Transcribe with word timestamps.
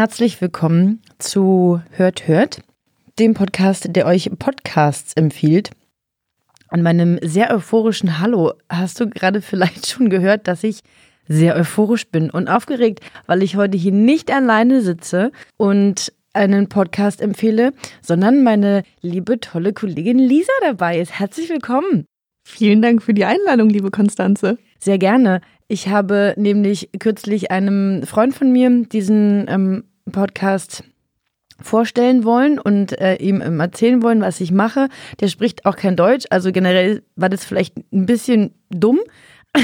Herzlich 0.00 0.40
willkommen 0.40 1.02
zu 1.18 1.82
Hört 1.90 2.26
Hört, 2.26 2.62
dem 3.18 3.34
Podcast, 3.34 3.86
der 3.90 4.06
euch 4.06 4.30
Podcasts 4.38 5.12
empfiehlt. 5.12 5.72
An 6.68 6.80
meinem 6.80 7.18
sehr 7.20 7.54
euphorischen 7.54 8.18
Hallo 8.18 8.54
hast 8.70 8.98
du 8.98 9.10
gerade 9.10 9.42
vielleicht 9.42 9.88
schon 9.88 10.08
gehört, 10.08 10.48
dass 10.48 10.64
ich 10.64 10.80
sehr 11.28 11.54
euphorisch 11.54 12.08
bin 12.08 12.30
und 12.30 12.48
aufgeregt, 12.48 13.00
weil 13.26 13.42
ich 13.42 13.56
heute 13.56 13.76
hier 13.76 13.92
nicht 13.92 14.32
alleine 14.32 14.80
sitze 14.80 15.32
und 15.58 16.14
einen 16.32 16.70
Podcast 16.70 17.20
empfehle, 17.20 17.74
sondern 18.00 18.42
meine 18.42 18.84
liebe, 19.02 19.38
tolle 19.38 19.74
Kollegin 19.74 20.18
Lisa 20.18 20.52
dabei 20.62 20.98
ist. 20.98 21.18
Herzlich 21.18 21.50
willkommen. 21.50 22.06
Vielen 22.48 22.80
Dank 22.80 23.02
für 23.02 23.12
die 23.12 23.26
Einladung, 23.26 23.68
liebe 23.68 23.90
Konstanze. 23.90 24.56
Sehr 24.78 24.96
gerne. 24.96 25.42
Ich 25.68 25.88
habe 25.88 26.32
nämlich 26.38 26.88
kürzlich 26.98 27.50
einem 27.50 28.02
Freund 28.04 28.34
von 28.34 28.50
mir 28.50 28.86
diesen 28.86 29.46
ähm, 29.46 29.84
Podcast 30.10 30.84
vorstellen 31.62 32.24
wollen 32.24 32.58
und 32.58 32.98
äh, 32.98 33.16
ihm 33.16 33.40
ähm, 33.42 33.60
erzählen 33.60 34.02
wollen, 34.02 34.20
was 34.20 34.40
ich 34.40 34.50
mache. 34.50 34.88
Der 35.20 35.28
spricht 35.28 35.66
auch 35.66 35.76
kein 35.76 35.96
Deutsch, 35.96 36.26
also 36.30 36.52
generell 36.52 37.02
war 37.16 37.28
das 37.28 37.44
vielleicht 37.44 37.76
ein 37.92 38.06
bisschen 38.06 38.54
dumm. 38.70 39.00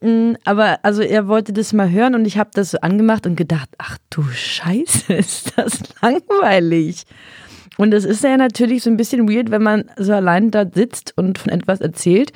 Mm, 0.00 0.34
aber 0.44 0.78
also 0.84 1.02
er 1.02 1.28
wollte 1.28 1.52
das 1.52 1.72
mal 1.72 1.90
hören 1.90 2.14
und 2.14 2.24
ich 2.24 2.38
habe 2.38 2.50
das 2.52 2.70
so 2.70 2.78
angemacht 2.80 3.26
und 3.26 3.36
gedacht, 3.36 3.68
ach 3.78 3.98
du 4.10 4.22
Scheiße, 4.22 5.12
ist 5.14 5.52
das 5.56 5.80
langweilig. 6.00 7.04
Und 7.76 7.92
es 7.92 8.04
ist 8.04 8.24
ja 8.24 8.36
natürlich 8.36 8.84
so 8.84 8.90
ein 8.90 8.96
bisschen 8.96 9.28
weird, 9.28 9.50
wenn 9.50 9.62
man 9.62 9.90
so 9.96 10.12
allein 10.12 10.50
da 10.50 10.64
sitzt 10.72 11.14
und 11.16 11.38
von 11.38 11.52
etwas 11.52 11.80
erzählt. 11.80 12.32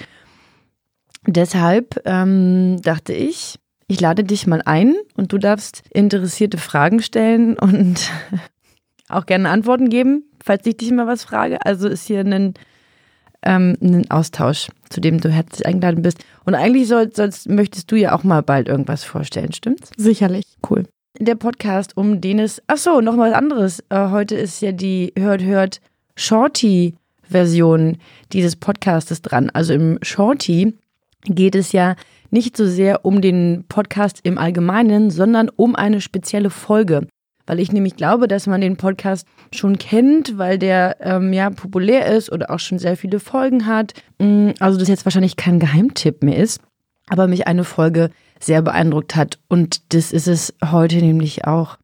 Deshalb 1.26 2.00
ähm, 2.04 2.82
dachte 2.82 3.12
ich, 3.12 3.58
ich 3.92 4.00
lade 4.00 4.24
dich 4.24 4.46
mal 4.46 4.62
ein 4.64 4.94
und 5.16 5.32
du 5.32 5.38
darfst 5.38 5.82
interessierte 5.90 6.56
Fragen 6.56 7.02
stellen 7.02 7.58
und 7.58 8.10
auch 9.10 9.26
gerne 9.26 9.50
Antworten 9.50 9.90
geben, 9.90 10.24
falls 10.42 10.64
ich 10.64 10.78
dich 10.78 10.90
mal 10.92 11.06
was 11.06 11.24
frage. 11.24 11.64
Also 11.66 11.88
ist 11.88 12.06
hier 12.06 12.20
ein, 12.20 12.54
ähm, 13.42 13.76
ein 13.82 14.10
Austausch, 14.10 14.68
zu 14.88 15.02
dem 15.02 15.20
du 15.20 15.28
herzlich 15.28 15.66
eingeladen 15.66 16.00
bist. 16.00 16.24
Und 16.46 16.54
eigentlich 16.54 16.88
soll, 16.88 17.14
sollst, 17.14 17.50
möchtest 17.50 17.92
du 17.92 17.96
ja 17.96 18.14
auch 18.14 18.24
mal 18.24 18.42
bald 18.42 18.66
irgendwas 18.66 19.04
vorstellen, 19.04 19.52
stimmt's? 19.52 19.90
Sicherlich. 19.98 20.46
Cool. 20.68 20.84
Der 21.20 21.34
Podcast, 21.34 21.94
um 21.94 22.22
den 22.22 22.38
es. 22.38 22.62
Ach 22.68 22.78
so, 22.78 23.02
noch 23.02 23.14
mal 23.14 23.30
was 23.30 23.36
anderes. 23.36 23.84
Äh, 23.90 24.08
heute 24.08 24.36
ist 24.36 24.62
ja 24.62 24.72
die 24.72 25.12
Hört, 25.18 25.42
Hört 25.42 25.82
Shorty-Version 26.16 27.98
dieses 28.32 28.56
Podcastes 28.56 29.20
dran. 29.20 29.50
Also 29.50 29.74
im 29.74 29.98
Shorty 30.00 30.78
geht 31.24 31.54
es 31.54 31.72
ja 31.72 31.96
nicht 32.30 32.56
so 32.56 32.66
sehr 32.66 33.04
um 33.04 33.20
den 33.20 33.64
Podcast 33.68 34.20
im 34.22 34.38
Allgemeinen, 34.38 35.10
sondern 35.10 35.48
um 35.48 35.76
eine 35.76 36.00
spezielle 36.00 36.50
Folge. 36.50 37.06
Weil 37.46 37.60
ich 37.60 37.72
nämlich 37.72 37.96
glaube, 37.96 38.28
dass 38.28 38.46
man 38.46 38.60
den 38.60 38.76
Podcast 38.76 39.26
schon 39.52 39.78
kennt, 39.78 40.38
weil 40.38 40.58
der 40.58 40.96
ähm, 41.00 41.32
ja 41.32 41.50
populär 41.50 42.06
ist 42.06 42.30
oder 42.30 42.50
auch 42.50 42.60
schon 42.60 42.78
sehr 42.78 42.96
viele 42.96 43.20
Folgen 43.20 43.66
hat. 43.66 43.94
Mm, 44.18 44.50
also 44.60 44.78
das 44.78 44.88
jetzt 44.88 45.04
wahrscheinlich 45.04 45.36
kein 45.36 45.58
Geheimtipp 45.58 46.22
mehr 46.22 46.36
ist, 46.36 46.60
aber 47.08 47.26
mich 47.26 47.46
eine 47.46 47.64
Folge 47.64 48.10
sehr 48.38 48.62
beeindruckt 48.62 49.16
hat. 49.16 49.38
Und 49.48 49.92
das 49.92 50.12
ist 50.12 50.28
es 50.28 50.54
heute 50.64 50.96
nämlich 50.96 51.44
auch. 51.44 51.78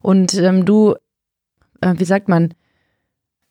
Und 0.00 0.34
ähm, 0.34 0.64
du, 0.64 0.94
äh, 1.80 1.94
wie 1.96 2.04
sagt 2.04 2.28
man, 2.28 2.54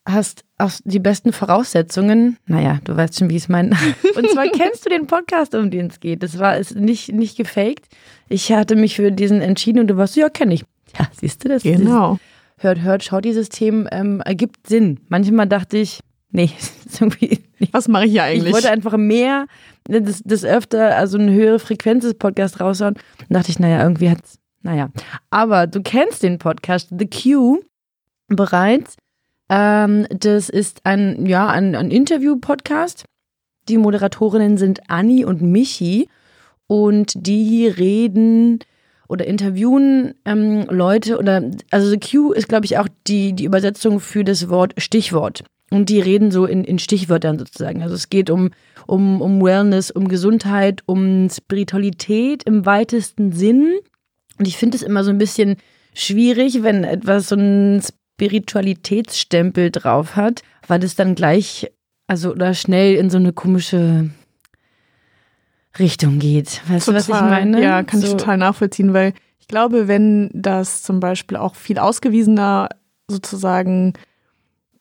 hast 0.06 0.44
auch 0.57 0.71
die 0.83 0.99
besten 0.99 1.33
Voraussetzungen. 1.33 2.38
Naja, 2.45 2.79
du 2.83 2.95
weißt 2.95 3.19
schon, 3.19 3.29
wie 3.29 3.35
ich 3.35 3.43
es 3.43 3.49
meine. 3.49 3.75
Und 4.16 4.29
zwar 4.29 4.47
kennst 4.47 4.85
du 4.85 4.89
den 4.89 5.07
Podcast, 5.07 5.53
um 5.53 5.69
den 5.69 5.88
es 5.88 5.99
geht. 5.99 6.23
Das 6.23 6.39
war 6.39 6.57
ist 6.57 6.75
nicht, 6.75 7.11
nicht 7.11 7.38
gefaked. 7.38 7.88
Ich 8.29 8.51
hatte 8.51 8.75
mich 8.75 8.95
für 8.95 9.11
diesen 9.11 9.41
entschieden 9.41 9.79
und 9.79 9.88
du 9.88 9.97
warst 9.97 10.15
ja, 10.15 10.29
kenne 10.29 10.55
ich. 10.55 10.65
Ja, 10.97 11.07
siehst 11.19 11.44
du 11.44 11.49
das? 11.49 11.63
Genau. 11.63 12.17
hört, 12.57 12.81
hört, 12.81 13.03
schaut, 13.03 13.25
dieses 13.25 13.49
Thema 13.49 13.91
ähm, 13.91 14.21
ergibt 14.21 14.67
Sinn. 14.67 14.99
Manchmal 15.09 15.47
dachte 15.47 15.77
ich, 15.77 15.99
nee, 16.31 16.49
irgendwie 16.99 17.44
nicht. 17.59 17.73
Was 17.73 17.88
mache 17.88 18.05
ich 18.05 18.11
hier 18.11 18.23
eigentlich? 18.23 18.47
Ich 18.47 18.53
wollte 18.53 18.71
einfach 18.71 18.97
mehr, 18.97 19.45
das, 19.83 20.21
das 20.23 20.44
öfter, 20.44 20.95
also 20.95 21.17
eine 21.17 21.33
höhere 21.33 21.59
Frequenz 21.59 22.03
des 22.03 22.15
Podcasts 22.15 22.59
raushauen. 22.59 22.95
Dann 23.19 23.27
dachte 23.29 23.51
ich, 23.51 23.59
naja, 23.59 23.83
irgendwie 23.83 24.09
hat's, 24.09 24.39
naja. 24.61 24.89
Aber 25.29 25.67
du 25.67 25.81
kennst 25.81 26.23
den 26.23 26.39
Podcast 26.39 26.89
The 26.97 27.07
Q 27.07 27.61
bereits. 28.27 28.95
Ähm, 29.50 30.07
das 30.09 30.50
ist 30.50 30.81
ein, 30.83 31.25
ja, 31.25 31.47
ein, 31.47 31.75
ein 31.75 31.91
Interview-Podcast. 31.91 33.06
Die 33.67 33.78
Moderatorinnen 33.78 34.57
sind 34.57 34.89
Anni 34.89 35.25
und 35.25 35.41
Michi 35.41 36.07
und 36.67 37.13
die 37.16 37.67
reden 37.67 38.59
oder 39.07 39.25
interviewen 39.25 40.16
ähm, 40.25 40.66
Leute 40.69 41.17
oder 41.19 41.44
also 41.72 41.89
The 41.89 42.00
Q 42.00 42.31
ist 42.31 42.50
glaube 42.50 42.66
ich 42.66 42.78
auch 42.78 42.88
die 43.07 43.33
die 43.33 43.45
Übersetzung 43.45 44.00
für 44.00 44.23
das 44.23 44.50
Wort 44.50 44.73
Stichwort 44.78 45.44
und 45.72 45.89
die 45.89 46.00
reden 46.00 46.31
so 46.31 46.45
in, 46.45 46.63
in 46.63 46.79
Stichwörtern 46.79 47.38
sozusagen. 47.38 47.83
Also 47.83 47.95
es 47.95 48.09
geht 48.09 48.29
um 48.29 48.50
um 48.88 49.22
um 49.22 49.44
Wellness, 49.44 49.91
um 49.91 50.07
Gesundheit, 50.07 50.81
um 50.85 51.29
Spiritualität 51.29 52.44
im 52.44 52.66
weitesten 52.66 53.31
Sinn 53.31 53.75
und 54.39 54.47
ich 54.47 54.57
finde 54.57 54.77
es 54.77 54.83
immer 54.83 55.03
so 55.03 55.12
ein 55.12 55.17
bisschen 55.17 55.57
schwierig, 55.94 56.63
wenn 56.63 56.83
etwas 56.83 57.29
so 57.29 57.35
ein 57.35 57.81
Spiritualitätsstempel 58.15 59.71
drauf 59.71 60.15
hat, 60.15 60.41
weil 60.67 60.83
es 60.83 60.95
dann 60.95 61.15
gleich, 61.15 61.71
also 62.07 62.31
oder 62.31 62.53
schnell 62.53 62.95
in 62.95 63.09
so 63.09 63.17
eine 63.17 63.33
komische 63.33 64.09
Richtung 65.77 66.19
geht. 66.19 66.61
Weißt 66.69 66.85
total, 66.85 67.01
du, 67.01 67.09
was 67.09 67.09
ich 67.09 67.29
meine? 67.29 67.61
Ja, 67.61 67.83
kann 67.83 67.99
so. 67.99 68.07
ich 68.07 68.13
total 68.13 68.37
nachvollziehen, 68.37 68.93
weil 68.93 69.13
ich 69.37 69.47
glaube, 69.47 69.89
wenn 69.89 70.29
das 70.33 70.81
zum 70.81 71.01
Beispiel 71.01 71.37
auch 71.37 71.55
viel 71.55 71.77
ausgewiesener 71.77 72.69
sozusagen 73.09 73.93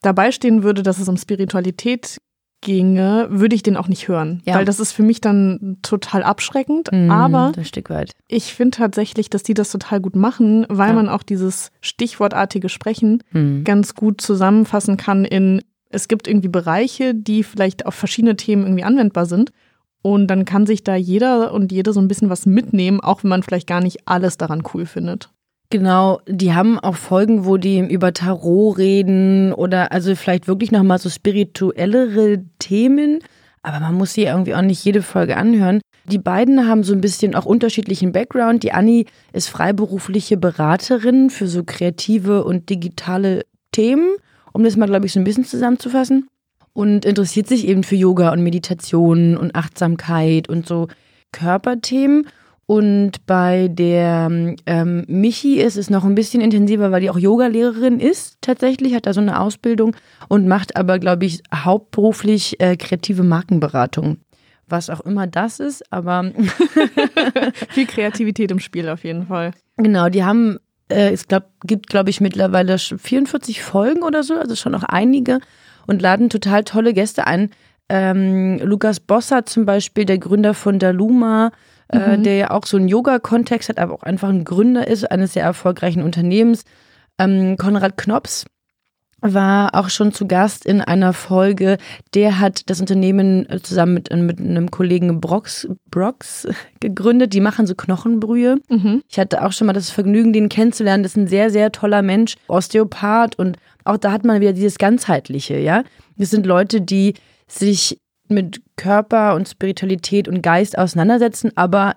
dabei 0.00 0.30
stehen 0.30 0.62
würde, 0.62 0.84
dass 0.84 1.00
es 1.00 1.08
um 1.08 1.16
Spiritualität 1.16 2.18
ginge, 2.64 3.28
würde 3.30 3.54
ich 3.54 3.62
den 3.62 3.76
auch 3.76 3.86
nicht 3.86 4.08
hören. 4.08 4.42
Ja. 4.44 4.56
Weil 4.56 4.64
das 4.64 4.80
ist 4.80 4.90
für 4.90 5.04
mich 5.04 5.20
dann 5.20 5.76
total 5.82 6.24
abschreckend. 6.24 6.90
Mm, 6.90 7.10
aber 7.10 7.52
ein 7.56 7.64
Stück 7.64 7.90
weit. 7.90 8.12
ich 8.26 8.52
finde 8.52 8.78
tatsächlich, 8.78 9.30
dass 9.30 9.44
die 9.44 9.54
das 9.54 9.70
total 9.70 10.00
gut 10.00 10.16
machen, 10.16 10.66
weil 10.68 10.88
ja. 10.88 10.94
man 10.94 11.08
auch 11.08 11.22
dieses 11.22 11.70
stichwortartige 11.80 12.68
Sprechen 12.68 13.22
mm. 13.30 13.62
ganz 13.62 13.94
gut 13.94 14.20
zusammenfassen 14.20 14.96
kann 14.96 15.24
in, 15.24 15.62
es 15.90 16.08
gibt 16.08 16.26
irgendwie 16.26 16.48
Bereiche, 16.48 17.14
die 17.14 17.44
vielleicht 17.44 17.86
auf 17.86 17.94
verschiedene 17.94 18.34
Themen 18.34 18.64
irgendwie 18.64 18.84
anwendbar 18.84 19.26
sind. 19.26 19.52
Und 20.02 20.26
dann 20.26 20.44
kann 20.44 20.66
sich 20.66 20.84
da 20.84 20.96
jeder 20.96 21.52
und 21.52 21.72
jede 21.72 21.94
so 21.94 22.00
ein 22.00 22.08
bisschen 22.08 22.28
was 22.28 22.44
mitnehmen, 22.44 23.00
auch 23.00 23.22
wenn 23.22 23.30
man 23.30 23.42
vielleicht 23.42 23.66
gar 23.66 23.80
nicht 23.80 24.06
alles 24.06 24.36
daran 24.36 24.62
cool 24.74 24.84
findet. 24.84 25.30
Genau, 25.70 26.20
die 26.28 26.54
haben 26.54 26.78
auch 26.78 26.96
Folgen, 26.96 27.46
wo 27.46 27.56
die 27.56 27.78
über 27.80 28.12
Tarot 28.12 28.78
reden 28.78 29.52
oder 29.52 29.92
also 29.92 30.14
vielleicht 30.14 30.46
wirklich 30.46 30.70
nochmal 30.70 30.98
so 30.98 31.08
spirituellere 31.08 32.44
Themen. 32.58 33.20
Aber 33.62 33.80
man 33.80 33.94
muss 33.94 34.12
sie 34.12 34.24
irgendwie 34.24 34.54
auch 34.54 34.62
nicht 34.62 34.84
jede 34.84 35.02
Folge 35.02 35.36
anhören. 35.36 35.80
Die 36.06 36.18
beiden 36.18 36.68
haben 36.68 36.84
so 36.84 36.92
ein 36.92 37.00
bisschen 37.00 37.34
auch 37.34 37.46
unterschiedlichen 37.46 38.12
Background. 38.12 38.62
Die 38.62 38.72
Anni 38.72 39.06
ist 39.32 39.48
freiberufliche 39.48 40.36
Beraterin 40.36 41.30
für 41.30 41.48
so 41.48 41.64
kreative 41.64 42.44
und 42.44 42.68
digitale 42.68 43.46
Themen, 43.72 44.16
um 44.52 44.62
das 44.64 44.76
mal, 44.76 44.86
glaube 44.86 45.06
ich, 45.06 45.12
so 45.12 45.18
ein 45.18 45.24
bisschen 45.24 45.46
zusammenzufassen 45.46 46.28
und 46.74 47.06
interessiert 47.06 47.48
sich 47.48 47.66
eben 47.66 47.82
für 47.84 47.96
Yoga 47.96 48.32
und 48.32 48.42
Meditation 48.42 49.36
und 49.36 49.54
Achtsamkeit 49.54 50.48
und 50.48 50.66
so 50.66 50.88
Körperthemen. 51.32 52.26
Und 52.66 53.26
bei 53.26 53.68
der 53.68 54.30
ähm, 54.66 55.04
Michi 55.06 55.60
ist 55.60 55.76
es 55.76 55.90
noch 55.90 56.04
ein 56.04 56.14
bisschen 56.14 56.40
intensiver, 56.40 56.90
weil 56.90 57.02
die 57.02 57.10
auch 57.10 57.18
Yogalehrerin 57.18 58.00
ist 58.00 58.38
tatsächlich, 58.40 58.94
hat 58.94 59.06
da 59.06 59.12
so 59.12 59.20
eine 59.20 59.38
Ausbildung 59.38 59.94
und 60.28 60.48
macht 60.48 60.76
aber, 60.76 60.98
glaube 60.98 61.26
ich, 61.26 61.42
hauptberuflich 61.54 62.60
äh, 62.60 62.76
kreative 62.76 63.22
Markenberatung. 63.22 64.18
Was 64.66 64.88
auch 64.88 65.00
immer 65.02 65.26
das 65.26 65.60
ist, 65.60 65.92
aber 65.92 66.32
viel 67.68 67.86
Kreativität 67.86 68.50
im 68.50 68.60
Spiel 68.60 68.88
auf 68.88 69.04
jeden 69.04 69.26
Fall. 69.26 69.50
Genau, 69.76 70.08
die 70.08 70.24
haben, 70.24 70.58
äh, 70.88 71.12
es 71.12 71.28
glaub, 71.28 71.44
gibt, 71.64 71.88
glaube 71.88 72.08
ich, 72.08 72.22
mittlerweile 72.22 72.78
44 72.78 73.62
Folgen 73.62 74.02
oder 74.02 74.22
so, 74.22 74.34
also 74.34 74.56
schon 74.56 74.72
noch 74.72 74.84
einige 74.84 75.40
und 75.86 76.00
laden 76.00 76.30
total 76.30 76.64
tolle 76.64 76.94
Gäste 76.94 77.26
ein. 77.26 77.50
Ähm, 77.90 78.58
Lukas 78.62 79.00
Bossert 79.00 79.50
zum 79.50 79.66
Beispiel, 79.66 80.06
der 80.06 80.16
Gründer 80.16 80.54
von 80.54 80.78
Daluma, 80.78 81.52
äh, 81.88 82.16
mhm. 82.16 82.22
der 82.22 82.36
ja 82.36 82.50
auch 82.50 82.66
so 82.66 82.76
einen 82.76 82.88
Yoga-Kontext 82.88 83.68
hat, 83.68 83.78
aber 83.78 83.94
auch 83.94 84.02
einfach 84.02 84.28
ein 84.28 84.44
Gründer 84.44 84.86
ist 84.86 85.10
eines 85.10 85.34
sehr 85.34 85.44
erfolgreichen 85.44 86.02
Unternehmens. 86.02 86.64
Ähm, 87.18 87.56
Konrad 87.56 87.96
Knops 87.96 88.46
war 89.20 89.74
auch 89.74 89.88
schon 89.88 90.12
zu 90.12 90.26
Gast 90.26 90.66
in 90.66 90.82
einer 90.82 91.14
Folge. 91.14 91.78
Der 92.12 92.40
hat 92.40 92.68
das 92.68 92.80
Unternehmen 92.80 93.48
äh, 93.48 93.60
zusammen 93.60 93.94
mit, 93.94 94.14
mit 94.14 94.38
einem 94.38 94.70
Kollegen 94.70 95.20
Brox, 95.20 95.66
Brox 95.90 96.46
gegründet. 96.80 97.32
Die 97.32 97.40
machen 97.40 97.66
so 97.66 97.74
Knochenbrühe. 97.74 98.58
Mhm. 98.68 99.02
Ich 99.08 99.18
hatte 99.18 99.42
auch 99.42 99.52
schon 99.52 99.66
mal 99.66 99.72
das 99.72 99.90
Vergnügen, 99.90 100.34
den 100.34 100.50
kennenzulernen. 100.50 101.02
Das 101.02 101.12
ist 101.12 101.16
ein 101.16 101.28
sehr, 101.28 101.50
sehr 101.50 101.72
toller 101.72 102.02
Mensch, 102.02 102.36
Osteopath 102.48 103.38
und 103.38 103.56
auch 103.84 103.96
da 103.96 104.12
hat 104.12 104.24
man 104.24 104.40
wieder 104.40 104.52
dieses 104.52 104.78
ganzheitliche, 104.78 105.58
ja. 105.58 105.84
Das 106.16 106.30
sind 106.30 106.46
Leute, 106.46 106.80
die 106.80 107.14
sich 107.46 107.98
mit 108.28 108.62
Körper 108.76 109.34
und 109.34 109.48
Spiritualität 109.48 110.28
und 110.28 110.42
Geist 110.42 110.78
auseinandersetzen, 110.78 111.52
aber 111.56 111.96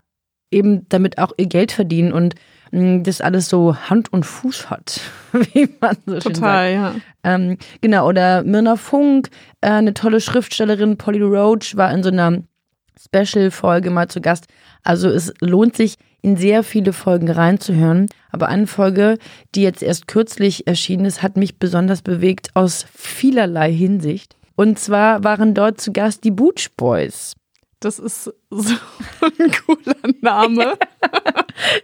eben 0.51 0.87
damit 0.89 1.17
auch 1.17 1.31
ihr 1.37 1.47
Geld 1.47 1.71
verdienen 1.71 2.13
und 2.13 2.35
mh, 2.71 3.03
das 3.03 3.21
alles 3.21 3.49
so 3.49 3.75
Hand 3.75 4.11
und 4.13 4.25
Fuß 4.25 4.69
hat, 4.69 5.01
wie 5.53 5.69
man 5.79 5.97
so 6.05 6.19
schön 6.21 6.33
Total, 6.33 6.73
sagt. 6.73 6.95
ja. 6.95 7.01
Ähm, 7.23 7.57
genau, 7.81 8.07
oder 8.07 8.43
Mirna 8.43 8.75
Funk, 8.75 9.29
äh, 9.61 9.69
eine 9.69 9.93
tolle 9.93 10.21
Schriftstellerin, 10.21 10.97
Polly 10.97 11.21
Roach, 11.21 11.75
war 11.75 11.91
in 11.91 12.03
so 12.03 12.09
einer 12.09 12.43
Special-Folge 12.99 13.89
mal 13.89 14.07
zu 14.07 14.21
Gast. 14.21 14.47
Also 14.83 15.09
es 15.09 15.33
lohnt 15.41 15.75
sich, 15.75 15.97
in 16.21 16.35
sehr 16.35 16.63
viele 16.63 16.93
Folgen 16.93 17.29
reinzuhören. 17.29 18.07
Aber 18.31 18.47
eine 18.47 18.67
Folge, 18.67 19.17
die 19.55 19.61
jetzt 19.61 19.83
erst 19.83 20.07
kürzlich 20.07 20.67
erschienen 20.67 21.05
ist, 21.05 21.21
hat 21.23 21.37
mich 21.37 21.57
besonders 21.59 22.01
bewegt 22.01 22.49
aus 22.53 22.85
vielerlei 22.93 23.71
Hinsicht. 23.71 24.35
Und 24.57 24.79
zwar 24.79 25.23
waren 25.23 25.53
dort 25.53 25.79
zu 25.79 25.93
Gast 25.93 26.23
die 26.23 26.31
Booch 26.31 26.69
Boys. 26.75 27.35
Das 27.79 27.99
ist 27.99 28.33
so 28.49 28.73
ein 29.21 29.51
cooler 29.65 29.95
Name. 30.21 30.73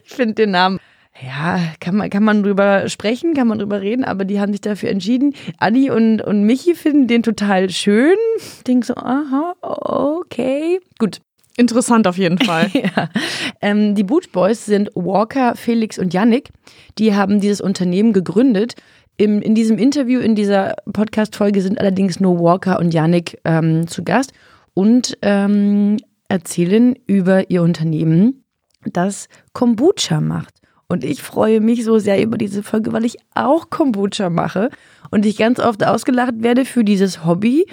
Ich 0.05 0.13
finde 0.13 0.35
den 0.35 0.51
Namen, 0.51 0.79
ja, 1.19 1.59
kann 1.79 1.95
man, 1.95 2.11
kann 2.11 2.23
man 2.23 2.43
drüber 2.43 2.87
sprechen, 2.89 3.33
kann 3.33 3.47
man 3.47 3.57
drüber 3.57 3.81
reden, 3.81 4.03
aber 4.03 4.23
die 4.23 4.39
haben 4.39 4.51
sich 4.51 4.61
dafür 4.61 4.89
entschieden. 4.89 5.33
Anni 5.57 5.89
und, 5.89 6.21
und 6.21 6.43
Michi 6.43 6.75
finden 6.75 7.07
den 7.07 7.23
total 7.23 7.71
schön. 7.71 8.15
Ich 8.37 8.63
denke 8.63 8.85
so, 8.85 8.95
aha, 8.95 9.55
okay. 9.61 10.79
Gut, 10.99 11.21
Interessant 11.55 12.07
auf 12.07 12.17
jeden 12.17 12.37
Fall. 12.45 12.69
ja. 12.73 13.09
Ähm, 13.61 13.95
die 13.95 14.03
Boot 14.03 14.31
Boys 14.31 14.65
sind 14.65 14.89
Walker, 14.95 15.55
Felix 15.55 15.99
und 15.99 16.13
Yannick. 16.13 16.49
Die 16.97 17.15
haben 17.15 17.39
dieses 17.39 17.61
Unternehmen 17.61 18.13
gegründet. 18.13 18.75
Im, 19.17 19.41
in 19.41 19.53
diesem 19.53 19.77
Interview, 19.77 20.19
in 20.19 20.35
dieser 20.35 20.75
Podcast-Folge 20.91 21.61
sind 21.61 21.79
allerdings 21.79 22.19
nur 22.19 22.39
Walker 22.39 22.79
und 22.79 22.93
Yannick 22.93 23.39
ähm, 23.45 23.87
zu 23.87 24.03
Gast 24.03 24.33
und 24.73 25.17
ähm, 25.21 25.97
erzählen 26.29 26.95
über 27.05 27.49
ihr 27.51 27.61
Unternehmen, 27.61 28.43
das 28.85 29.27
Kombucha 29.53 30.19
macht. 30.19 30.55
Und 30.87 31.03
ich 31.03 31.21
freue 31.21 31.61
mich 31.61 31.83
so 31.83 31.99
sehr 31.99 32.21
über 32.21 32.37
diese 32.37 32.63
Folge, 32.63 32.91
weil 32.91 33.05
ich 33.05 33.17
auch 33.33 33.69
Kombucha 33.69 34.29
mache 34.29 34.69
und 35.11 35.25
ich 35.25 35.37
ganz 35.37 35.59
oft 35.59 35.83
ausgelacht 35.83 36.35
werde 36.37 36.65
für 36.65 36.83
dieses 36.83 37.25
Hobby 37.25 37.67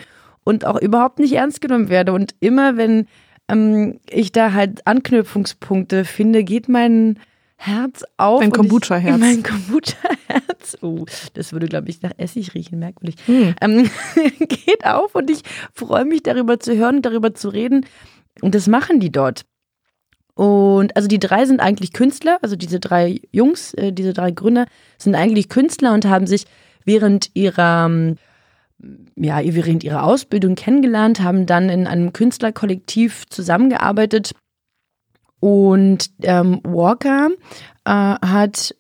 und 0.44 0.66
auch 0.66 0.80
überhaupt 0.80 1.18
nicht 1.18 1.32
ernst 1.32 1.60
genommen 1.60 1.88
werde. 1.88 2.12
Und 2.12 2.34
immer 2.40 2.76
wenn 2.76 3.06
ähm, 3.48 3.98
ich 4.08 4.32
da 4.32 4.52
halt 4.52 4.86
Anknüpfungspunkte 4.86 6.04
finde, 6.04 6.44
geht 6.44 6.68
mein 6.68 7.18
Herz 7.62 8.04
auf. 8.16 8.42
Ich- 8.42 8.50
Kombucha-Herz. 8.50 9.18
Mein 9.18 9.42
Kombucha-Herz. 9.42 10.78
Oh, 10.82 11.04
das 11.34 11.52
würde, 11.52 11.66
glaube 11.66 11.88
ich, 11.88 12.02
nach 12.02 12.12
Essig 12.16 12.54
riechen, 12.54 12.78
merkwürdig. 12.78 13.16
Hm. 13.26 13.54
Ähm, 13.60 13.90
geht 14.38 14.84
auf 14.84 15.14
und 15.14 15.30
ich 15.30 15.40
freue 15.72 16.04
mich 16.04 16.22
darüber 16.22 16.60
zu 16.60 16.76
hören, 16.76 17.02
darüber 17.02 17.34
zu 17.34 17.48
reden. 17.48 17.86
Und 18.42 18.54
das 18.54 18.66
machen 18.66 19.00
die 19.00 19.10
dort. 19.10 19.46
Und 20.34 20.94
also 20.96 21.08
die 21.08 21.18
drei 21.18 21.44
sind 21.46 21.60
eigentlich 21.60 21.92
Künstler, 21.92 22.38
also 22.42 22.56
diese 22.56 22.78
drei 22.78 23.20
Jungs, 23.32 23.74
äh, 23.74 23.92
diese 23.92 24.12
drei 24.12 24.30
Gründer 24.30 24.66
sind 24.98 25.14
eigentlich 25.14 25.48
Künstler 25.48 25.92
und 25.94 26.04
haben 26.04 26.26
sich 26.26 26.44
während 26.84 27.30
ihrer 27.34 27.86
ähm, 27.86 28.16
ja, 29.16 29.40
während 29.42 29.82
ihrer 29.82 30.04
Ausbildung 30.04 30.54
kennengelernt, 30.54 31.20
haben 31.20 31.46
dann 31.46 31.68
in 31.68 31.86
einem 31.86 32.12
Künstlerkollektiv 32.12 33.24
zusammengearbeitet. 33.28 34.32
Und 35.40 36.10
ähm, 36.22 36.60
Walker 36.64 37.30
äh, 37.84 37.90
hat 37.90 38.74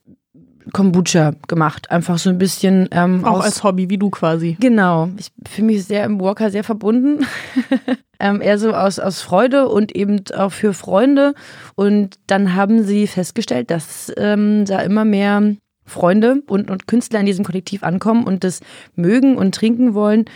Kombucha 0.72 1.32
gemacht, 1.48 1.90
einfach 1.90 2.18
so 2.18 2.30
ein 2.30 2.38
bisschen 2.38 2.88
ähm, 2.92 3.24
Auch 3.24 3.40
als 3.42 3.64
Hobby, 3.64 3.90
wie 3.90 3.98
du 3.98 4.10
quasi. 4.10 4.56
Genau, 4.60 5.08
ich 5.18 5.32
fühle 5.48 5.66
mich 5.66 5.84
sehr 5.84 6.04
im 6.04 6.20
Walker 6.20 6.50
sehr 6.50 6.64
verbunden. 6.64 7.26
ähm, 8.20 8.40
eher 8.40 8.58
so 8.58 8.72
aus, 8.72 8.98
aus 8.98 9.20
Freude 9.20 9.68
und 9.68 9.94
eben 9.96 10.22
auch 10.36 10.52
für 10.52 10.72
Freunde. 10.74 11.34
Und 11.74 12.18
dann 12.26 12.54
haben 12.54 12.84
sie 12.84 13.06
festgestellt, 13.06 13.70
dass 13.70 14.12
ähm, 14.16 14.64
da 14.64 14.80
immer 14.80 15.04
mehr 15.04 15.56
Freunde 15.86 16.42
und, 16.46 16.70
und 16.70 16.86
Künstler 16.86 17.20
in 17.20 17.26
diesem 17.26 17.44
Kollektiv 17.44 17.82
ankommen 17.82 18.24
und 18.24 18.44
das 18.44 18.60
mögen 18.94 19.36
und 19.36 19.54
trinken 19.54 19.94
wollen. 19.94 20.26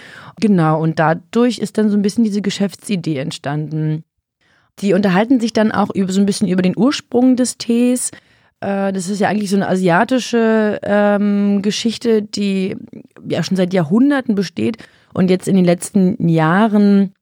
Genau, 0.40 0.80
und 0.82 0.98
dadurch 0.98 1.58
ist 1.58 1.78
dann 1.78 1.90
so 1.90 1.96
ein 1.96 2.02
bisschen 2.02 2.24
diese 2.24 2.42
Geschäftsidee 2.42 3.18
entstanden. 3.18 4.04
Die 4.80 4.92
unterhalten 4.94 5.40
sich 5.40 5.52
dann 5.52 5.72
auch 5.72 5.90
über 5.94 6.12
so 6.12 6.20
ein 6.20 6.26
bisschen 6.26 6.48
über 6.48 6.62
den 6.62 6.76
Ursprung 6.76 7.36
des 7.36 7.58
Tees. 7.58 8.10
Äh, 8.60 8.92
Das 8.92 9.08
ist 9.08 9.20
ja 9.20 9.28
eigentlich 9.28 9.50
so 9.50 9.56
eine 9.56 9.68
asiatische 9.68 10.80
ähm, 10.82 11.62
Geschichte, 11.62 12.22
die 12.22 12.76
ja 13.28 13.42
schon 13.42 13.56
seit 13.56 13.72
Jahrhunderten 13.72 14.34
besteht 14.34 14.78
und 15.12 15.30
jetzt 15.30 15.46
in 15.48 15.54
den 15.56 15.64
letzten 15.64 16.28
Jahren 16.28 17.12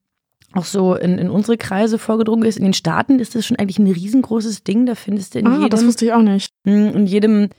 auch 0.55 0.65
so 0.65 0.95
in, 0.95 1.17
in 1.17 1.29
unsere 1.29 1.57
Kreise 1.57 1.97
vorgedrungen 1.97 2.45
ist. 2.45 2.57
In 2.57 2.63
den 2.63 2.73
Staaten 2.73 3.19
ist 3.19 3.33
das 3.35 3.45
schon 3.45 3.57
eigentlich 3.57 3.79
ein 3.79 3.87
riesengroßes 3.87 4.63
Ding. 4.63 4.85
Da 4.85 4.93
findest 4.95 5.33
du 5.35 5.39
in 5.39 5.47
Ah, 5.47 5.55
jedem, 5.55 5.69
das 5.69 5.85
wusste 5.85 6.05
ich 6.05 6.13
auch 6.13 6.21
nicht. 6.21 6.51
Mm, 6.65 6.89
in 6.89 7.05
jedem, 7.07 7.49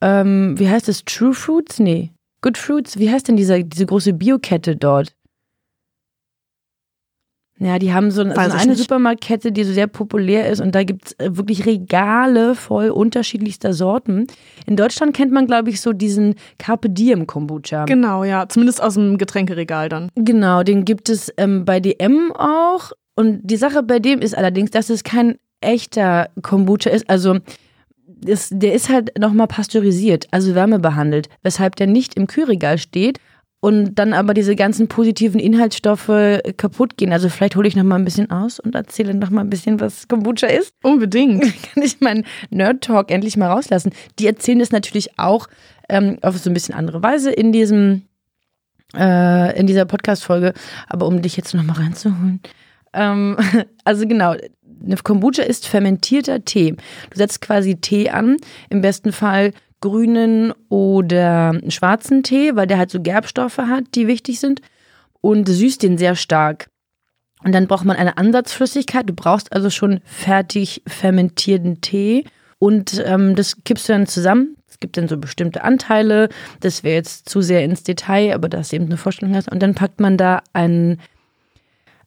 ähm, 0.00 0.58
wie 0.58 0.68
heißt 0.68 0.88
das, 0.88 1.04
True 1.04 1.32
Fruits? 1.34 1.78
Nee, 1.78 2.10
Good 2.42 2.58
Fruits? 2.58 2.98
Wie 2.98 3.10
heißt 3.10 3.28
denn 3.28 3.36
dieser, 3.36 3.62
diese 3.62 3.86
große 3.86 4.12
Biokette 4.14 4.74
dort? 4.76 5.12
Ja, 7.62 7.78
die 7.78 7.92
haben 7.92 8.10
so, 8.10 8.24
so 8.24 8.30
eine 8.30 8.66
nicht. 8.66 8.78
Supermarktkette, 8.78 9.52
die 9.52 9.64
so 9.64 9.72
sehr 9.74 9.86
populär 9.86 10.48
ist 10.48 10.62
und 10.62 10.74
da 10.74 10.82
gibt's 10.82 11.12
äh, 11.18 11.36
wirklich 11.36 11.66
Regale 11.66 12.54
voll 12.54 12.88
unterschiedlichster 12.88 13.74
Sorten. 13.74 14.26
In 14.66 14.76
Deutschland 14.76 15.14
kennt 15.14 15.30
man, 15.30 15.46
glaube 15.46 15.68
ich, 15.68 15.82
so 15.82 15.92
diesen 15.92 16.36
Carpe 16.56 16.88
Diem 16.88 17.26
Kombucha. 17.26 17.84
Genau, 17.84 18.24
ja. 18.24 18.48
Zumindest 18.48 18.82
aus 18.82 18.94
dem 18.94 19.18
Getränkeregal 19.18 19.90
dann. 19.90 20.08
Genau, 20.14 20.62
den 20.62 20.86
gibt 20.86 21.10
es 21.10 21.30
ähm, 21.36 21.66
bei 21.66 21.80
DM 21.80 22.32
auch. 22.32 22.92
Und 23.14 23.40
die 23.42 23.58
Sache 23.58 23.82
bei 23.82 23.98
dem 23.98 24.20
ist 24.20 24.34
allerdings, 24.34 24.70
dass 24.70 24.88
es 24.88 25.04
kein 25.04 25.36
echter 25.60 26.30
Kombucha 26.40 26.88
ist. 26.88 27.10
Also 27.10 27.40
das, 28.06 28.48
der 28.50 28.72
ist 28.72 28.88
halt 28.88 29.18
nochmal 29.18 29.48
pasteurisiert, 29.48 30.28
also 30.30 30.54
wärmebehandelt, 30.54 31.28
weshalb 31.42 31.76
der 31.76 31.86
nicht 31.86 32.14
im 32.14 32.26
Kühlregal 32.26 32.78
steht 32.78 33.18
und 33.60 33.94
dann 33.94 34.14
aber 34.14 34.32
diese 34.32 34.56
ganzen 34.56 34.88
positiven 34.88 35.38
Inhaltsstoffe 35.38 36.40
kaputt 36.56 36.96
gehen. 36.96 37.12
Also 37.12 37.28
vielleicht 37.28 37.56
hole 37.56 37.68
ich 37.68 37.76
nochmal 37.76 37.98
ein 37.98 38.04
bisschen 38.04 38.30
aus 38.30 38.58
und 38.58 38.74
erzähle 38.74 39.14
nochmal 39.14 39.44
ein 39.44 39.50
bisschen, 39.50 39.80
was 39.80 40.08
Kombucha 40.08 40.46
ist 40.46 40.74
Unbedingt. 40.82 41.42
kann 41.74 41.82
ich 41.82 42.00
meinen 42.00 42.24
Nerd-Talk 42.48 43.10
endlich 43.10 43.36
mal 43.36 43.50
rauslassen. 43.50 43.92
Die 44.18 44.26
erzählen 44.26 44.58
das 44.58 44.72
natürlich 44.72 45.18
auch 45.18 45.46
ähm, 45.90 46.18
auf 46.22 46.38
so 46.38 46.48
ein 46.48 46.54
bisschen 46.54 46.74
andere 46.74 47.02
Weise 47.02 47.30
in 47.30 47.52
diesem 47.52 48.02
äh, 48.96 49.58
in 49.58 49.66
dieser 49.66 49.84
Podcast-Folge. 49.84 50.54
Aber 50.88 51.06
um 51.06 51.20
dich 51.20 51.36
jetzt 51.36 51.54
noch 51.54 51.62
mal 51.62 51.74
reinzuholen. 51.74 52.40
Ähm, 52.94 53.36
also 53.84 54.08
genau, 54.08 54.34
eine 54.82 54.96
Kombucha 54.96 55.42
ist 55.42 55.66
fermentierter 55.66 56.44
Tee. 56.44 56.72
Du 57.10 57.16
setzt 57.16 57.42
quasi 57.42 57.76
Tee 57.76 58.08
an, 58.08 58.38
im 58.70 58.80
besten 58.80 59.12
Fall 59.12 59.52
grünen 59.80 60.52
oder 60.68 61.58
schwarzen 61.68 62.22
Tee, 62.22 62.54
weil 62.54 62.66
der 62.66 62.78
halt 62.78 62.90
so 62.90 63.00
Gerbstoffe 63.00 63.58
hat, 63.58 63.84
die 63.94 64.06
wichtig 64.06 64.40
sind 64.40 64.60
und 65.20 65.48
süßt 65.48 65.82
den 65.82 65.98
sehr 65.98 66.14
stark. 66.14 66.68
Und 67.42 67.52
dann 67.52 67.66
braucht 67.66 67.84
man 67.84 67.96
eine 67.96 68.18
Ansatzflüssigkeit. 68.18 69.08
Du 69.08 69.14
brauchst 69.14 69.52
also 69.52 69.70
schon 69.70 70.00
fertig 70.04 70.82
fermentierten 70.86 71.80
Tee. 71.80 72.24
Und 72.58 73.02
ähm, 73.06 73.34
das 73.34 73.64
kippst 73.64 73.88
du 73.88 73.94
dann 73.94 74.06
zusammen. 74.06 74.56
Es 74.68 74.78
gibt 74.78 74.98
dann 74.98 75.08
so 75.08 75.16
bestimmte 75.16 75.64
Anteile. 75.64 76.28
Das 76.60 76.84
wäre 76.84 76.96
jetzt 76.96 77.28
zu 77.28 77.40
sehr 77.40 77.64
ins 77.64 77.82
Detail, 77.82 78.34
aber 78.34 78.48
das 78.48 78.72
eben 78.72 78.86
eine 78.86 78.98
Vorstellung 78.98 79.34
hast. 79.34 79.50
Und 79.50 79.62
dann 79.62 79.74
packt 79.74 80.00
man 80.00 80.18
da 80.18 80.42
einen, 80.52 81.00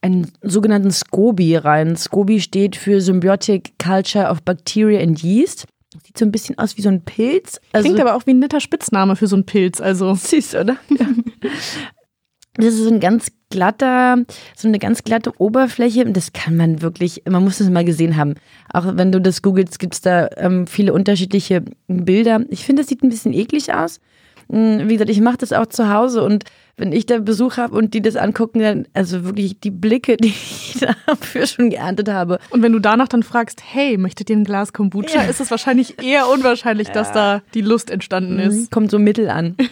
einen 0.02 0.32
sogenannten 0.44 0.92
SCOBY 0.92 1.58
rein. 1.58 1.96
SCOBY 1.96 2.40
steht 2.40 2.76
für 2.76 3.02
Symbiotic 3.02 3.74
Culture 3.80 4.30
of 4.30 4.44
Bacteria 4.44 5.02
and 5.02 5.24
Yeast. 5.24 5.66
Sieht 6.06 6.18
so 6.18 6.26
ein 6.26 6.32
bisschen 6.32 6.58
aus 6.58 6.78
wie 6.78 6.82
so 6.82 6.90
ein 6.90 7.02
Pilz. 7.04 7.60
Also, 7.72 7.88
Klingt 7.88 8.02
aber 8.02 8.16
auch 8.16 8.26
wie 8.26 8.32
ein 8.32 8.40
netter 8.40 8.60
Spitzname 8.60 9.16
für 9.16 9.28
so 9.28 9.36
einen 9.36 9.46
Pilz. 9.46 9.82
Also 9.82 10.14
Süß, 10.16 10.56
oder? 10.56 10.78
Ja. 10.90 11.08
Das 12.56 12.68
ist 12.68 12.84
so 12.84 12.90
ein 12.90 13.00
ganz 13.00 13.32
glatter, 13.50 14.24
so 14.56 14.68
eine 14.68 14.78
ganz 14.78 15.04
glatte 15.04 15.32
Oberfläche. 15.40 16.06
Das 16.06 16.34
kann 16.34 16.56
man 16.56 16.82
wirklich, 16.82 17.24
man 17.28 17.44
muss 17.44 17.60
es 17.60 17.70
mal 17.70 17.84
gesehen 17.86 18.16
haben. 18.16 18.36
Auch 18.72 18.86
wenn 18.96 19.12
du 19.12 19.20
das 19.20 19.42
googelst, 19.42 19.80
gibt 19.80 19.96
es 19.96 20.02
da 20.02 20.30
ähm, 20.38 20.68
viele 20.68 20.94
unterschiedliche 20.94 21.64
Bilder. 21.88 22.42
Ich 22.50 22.66
finde, 22.66 22.82
das 22.82 22.90
sieht 22.90 23.02
ein 23.04 23.10
bisschen 23.10 23.34
eklig 23.34 23.74
aus. 23.74 24.00
Mm, 24.50 24.88
Wie 24.88 24.94
gesagt, 24.94 25.10
ich 25.10 25.22
mache 25.22 25.38
das 25.38 25.52
auch 25.52 25.66
zu 25.66 25.92
Hause 25.92 26.24
und 26.24 26.44
wenn 26.76 26.92
ich 26.92 27.06
da 27.06 27.20
Besuch 27.20 27.58
habe 27.58 27.76
und 27.76 27.94
die 27.94 28.02
das 28.02 28.16
angucken, 28.16 28.60
dann, 28.60 28.88
also 28.94 29.26
wirklich 29.26 29.60
die 29.60 29.70
Blicke, 29.72 30.18
die 30.22 30.30
ich 30.30 30.78
dafür 31.06 31.46
schon 31.46 31.70
geerntet 31.70 32.10
habe. 32.10 32.40
Und 32.50 32.62
wenn 32.64 32.72
du 32.74 32.80
danach 32.80 33.08
dann 33.08 33.24
fragst, 33.24 33.62
hey, 33.66 33.98
möchtet 33.98 34.30
ihr 34.30 34.38
ein 34.38 34.44
Glas 34.44 34.74
Kombucha, 34.74 35.22
Ja. 35.24 35.30
ist 35.30 35.40
es 35.40 35.52
wahrscheinlich 35.52 36.02
eher 36.04 36.28
unwahrscheinlich, 36.30 36.90
dass 36.90 37.12
da 37.12 37.42
die 37.54 37.62
Lust 37.62 37.92
entstanden 37.92 38.40
ist. 38.40 38.72
Kommt 38.72 38.92
so 38.92 39.00
mittel 39.00 39.30
an. 39.30 39.56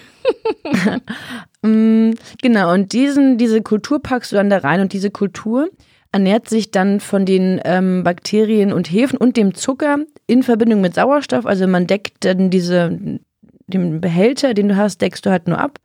Mm, 1.63 2.13
genau, 2.41 2.73
und 2.73 2.91
diesen, 2.91 3.37
diese 3.37 3.61
Kultur 3.61 4.01
packst 4.01 4.31
du 4.31 4.35
dann 4.35 4.49
da 4.49 4.57
rein 4.57 4.81
und 4.81 4.93
diese 4.93 5.11
Kultur 5.11 5.69
ernährt 6.11 6.49
sich 6.49 6.71
dann 6.71 6.99
von 6.99 7.25
den 7.25 7.61
ähm, 7.65 8.03
Bakterien 8.03 8.73
und 8.73 8.91
Hefen 8.91 9.17
und 9.17 9.37
dem 9.37 9.53
Zucker 9.53 9.97
in 10.25 10.41
Verbindung 10.41 10.81
mit 10.81 10.95
Sauerstoff. 10.95 11.45
Also 11.45 11.67
man 11.67 11.85
deckt 11.85 12.25
dann 12.25 12.49
diese, 12.49 13.19
den 13.67 14.01
Behälter, 14.01 14.55
den 14.55 14.69
du 14.69 14.75
hast, 14.75 15.01
deckst 15.01 15.23
du 15.25 15.29
halt 15.29 15.47
nur 15.47 15.59
ab 15.59 15.77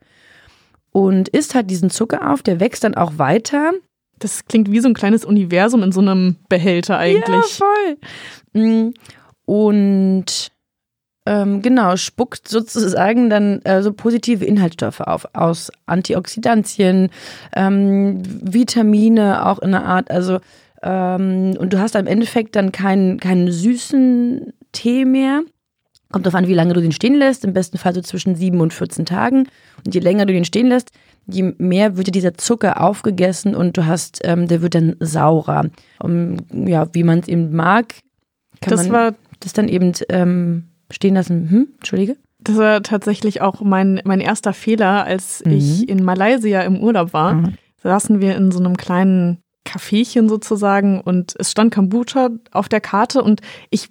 und 0.97 1.29
isst 1.29 1.53
halt 1.53 1.69
diesen 1.69 1.91
Zucker 1.91 2.31
auf, 2.33 2.41
der 2.41 2.59
wächst 2.59 2.83
dann 2.83 2.95
auch 2.95 3.19
weiter 3.19 3.73
Das 4.17 4.45
klingt 4.45 4.71
wie 4.71 4.79
so 4.79 4.87
ein 4.87 4.95
kleines 4.95 5.25
Universum 5.25 5.83
in 5.83 5.91
so 5.91 6.01
einem 6.01 6.37
Behälter 6.49 6.97
eigentlich. 6.97 7.59
Ja, 7.59 7.65
voll. 7.65 7.97
Mm, 8.53 8.93
und 9.45 10.51
ähm, 11.27 11.61
genau, 11.61 11.97
spuckt 11.97 12.47
sozusagen 12.47 13.29
dann 13.29 13.61
äh, 13.61 13.83
so 13.83 13.93
positive 13.93 14.43
Inhaltsstoffe 14.43 15.01
auf, 15.01 15.27
aus 15.33 15.71
Antioxidantien, 15.85 17.11
ähm, 17.55 18.23
Vitamine 18.25 19.45
auch 19.45 19.59
in 19.59 19.73
der 19.73 19.85
Art, 19.85 20.09
also 20.09 20.39
ähm, 20.81 21.55
und 21.59 21.73
du 21.73 21.79
hast 21.79 21.95
im 21.95 22.07
Endeffekt 22.07 22.55
dann 22.55 22.71
keinen, 22.71 23.19
keinen 23.19 23.51
süßen 23.51 24.51
Tee 24.71 25.05
mehr. 25.05 25.41
Kommt 26.11 26.25
darauf 26.25 26.37
an, 26.37 26.47
wie 26.47 26.53
lange 26.53 26.73
du 26.73 26.81
den 26.81 26.91
stehen 26.91 27.15
lässt. 27.15 27.43
Im 27.43 27.53
besten 27.53 27.77
Fall 27.77 27.93
so 27.93 28.01
zwischen 28.01 28.35
7 28.35 28.59
und 28.61 28.73
14 28.73 29.05
Tagen. 29.05 29.47
Und 29.85 29.93
je 29.93 29.99
länger 29.99 30.25
du 30.25 30.33
den 30.33 30.45
stehen 30.45 30.67
lässt, 30.67 30.91
je 31.25 31.53
mehr 31.57 31.97
wird 31.97 32.07
dir 32.07 32.11
dieser 32.11 32.35
Zucker 32.35 32.81
aufgegessen 32.81 33.55
und 33.55 33.77
du 33.77 33.85
hast, 33.85 34.21
ähm, 34.23 34.47
der 34.47 34.61
wird 34.61 34.75
dann 34.75 34.95
saurer. 34.99 35.69
Um, 35.99 36.37
ja, 36.51 36.87
wie 36.93 37.03
man 37.03 37.19
es 37.19 37.27
eben 37.27 37.53
mag, 37.55 37.95
kann 38.61 38.71
das 38.71 38.83
man 38.83 38.91
war 38.91 39.15
das 39.39 39.53
dann 39.53 39.67
eben 39.67 39.93
ähm, 40.09 40.69
stehen 40.89 41.15
lassen. 41.15 41.49
Hm, 41.49 41.67
Entschuldige. 41.77 42.17
Das 42.39 42.55
war 42.57 42.81
tatsächlich 42.81 43.41
auch 43.41 43.61
mein, 43.61 44.01
mein 44.05 44.19
erster 44.19 44.53
Fehler, 44.53 45.05
als 45.05 45.43
mhm. 45.45 45.51
ich 45.51 45.89
in 45.89 46.03
Malaysia 46.03 46.61
im 46.61 46.79
Urlaub 46.79 47.13
war. 47.13 47.33
Mhm. 47.33 47.53
Saßen 47.83 48.21
wir 48.21 48.35
in 48.35 48.51
so 48.51 48.59
einem 48.59 48.77
kleinen 48.77 49.39
Kaffeechen 49.65 50.29
sozusagen 50.29 51.01
und 51.01 51.35
es 51.37 51.51
stand 51.51 51.73
Kombucha 51.73 52.29
auf 52.51 52.69
der 52.69 52.79
Karte 52.79 53.21
und 53.21 53.41
ich 53.69 53.89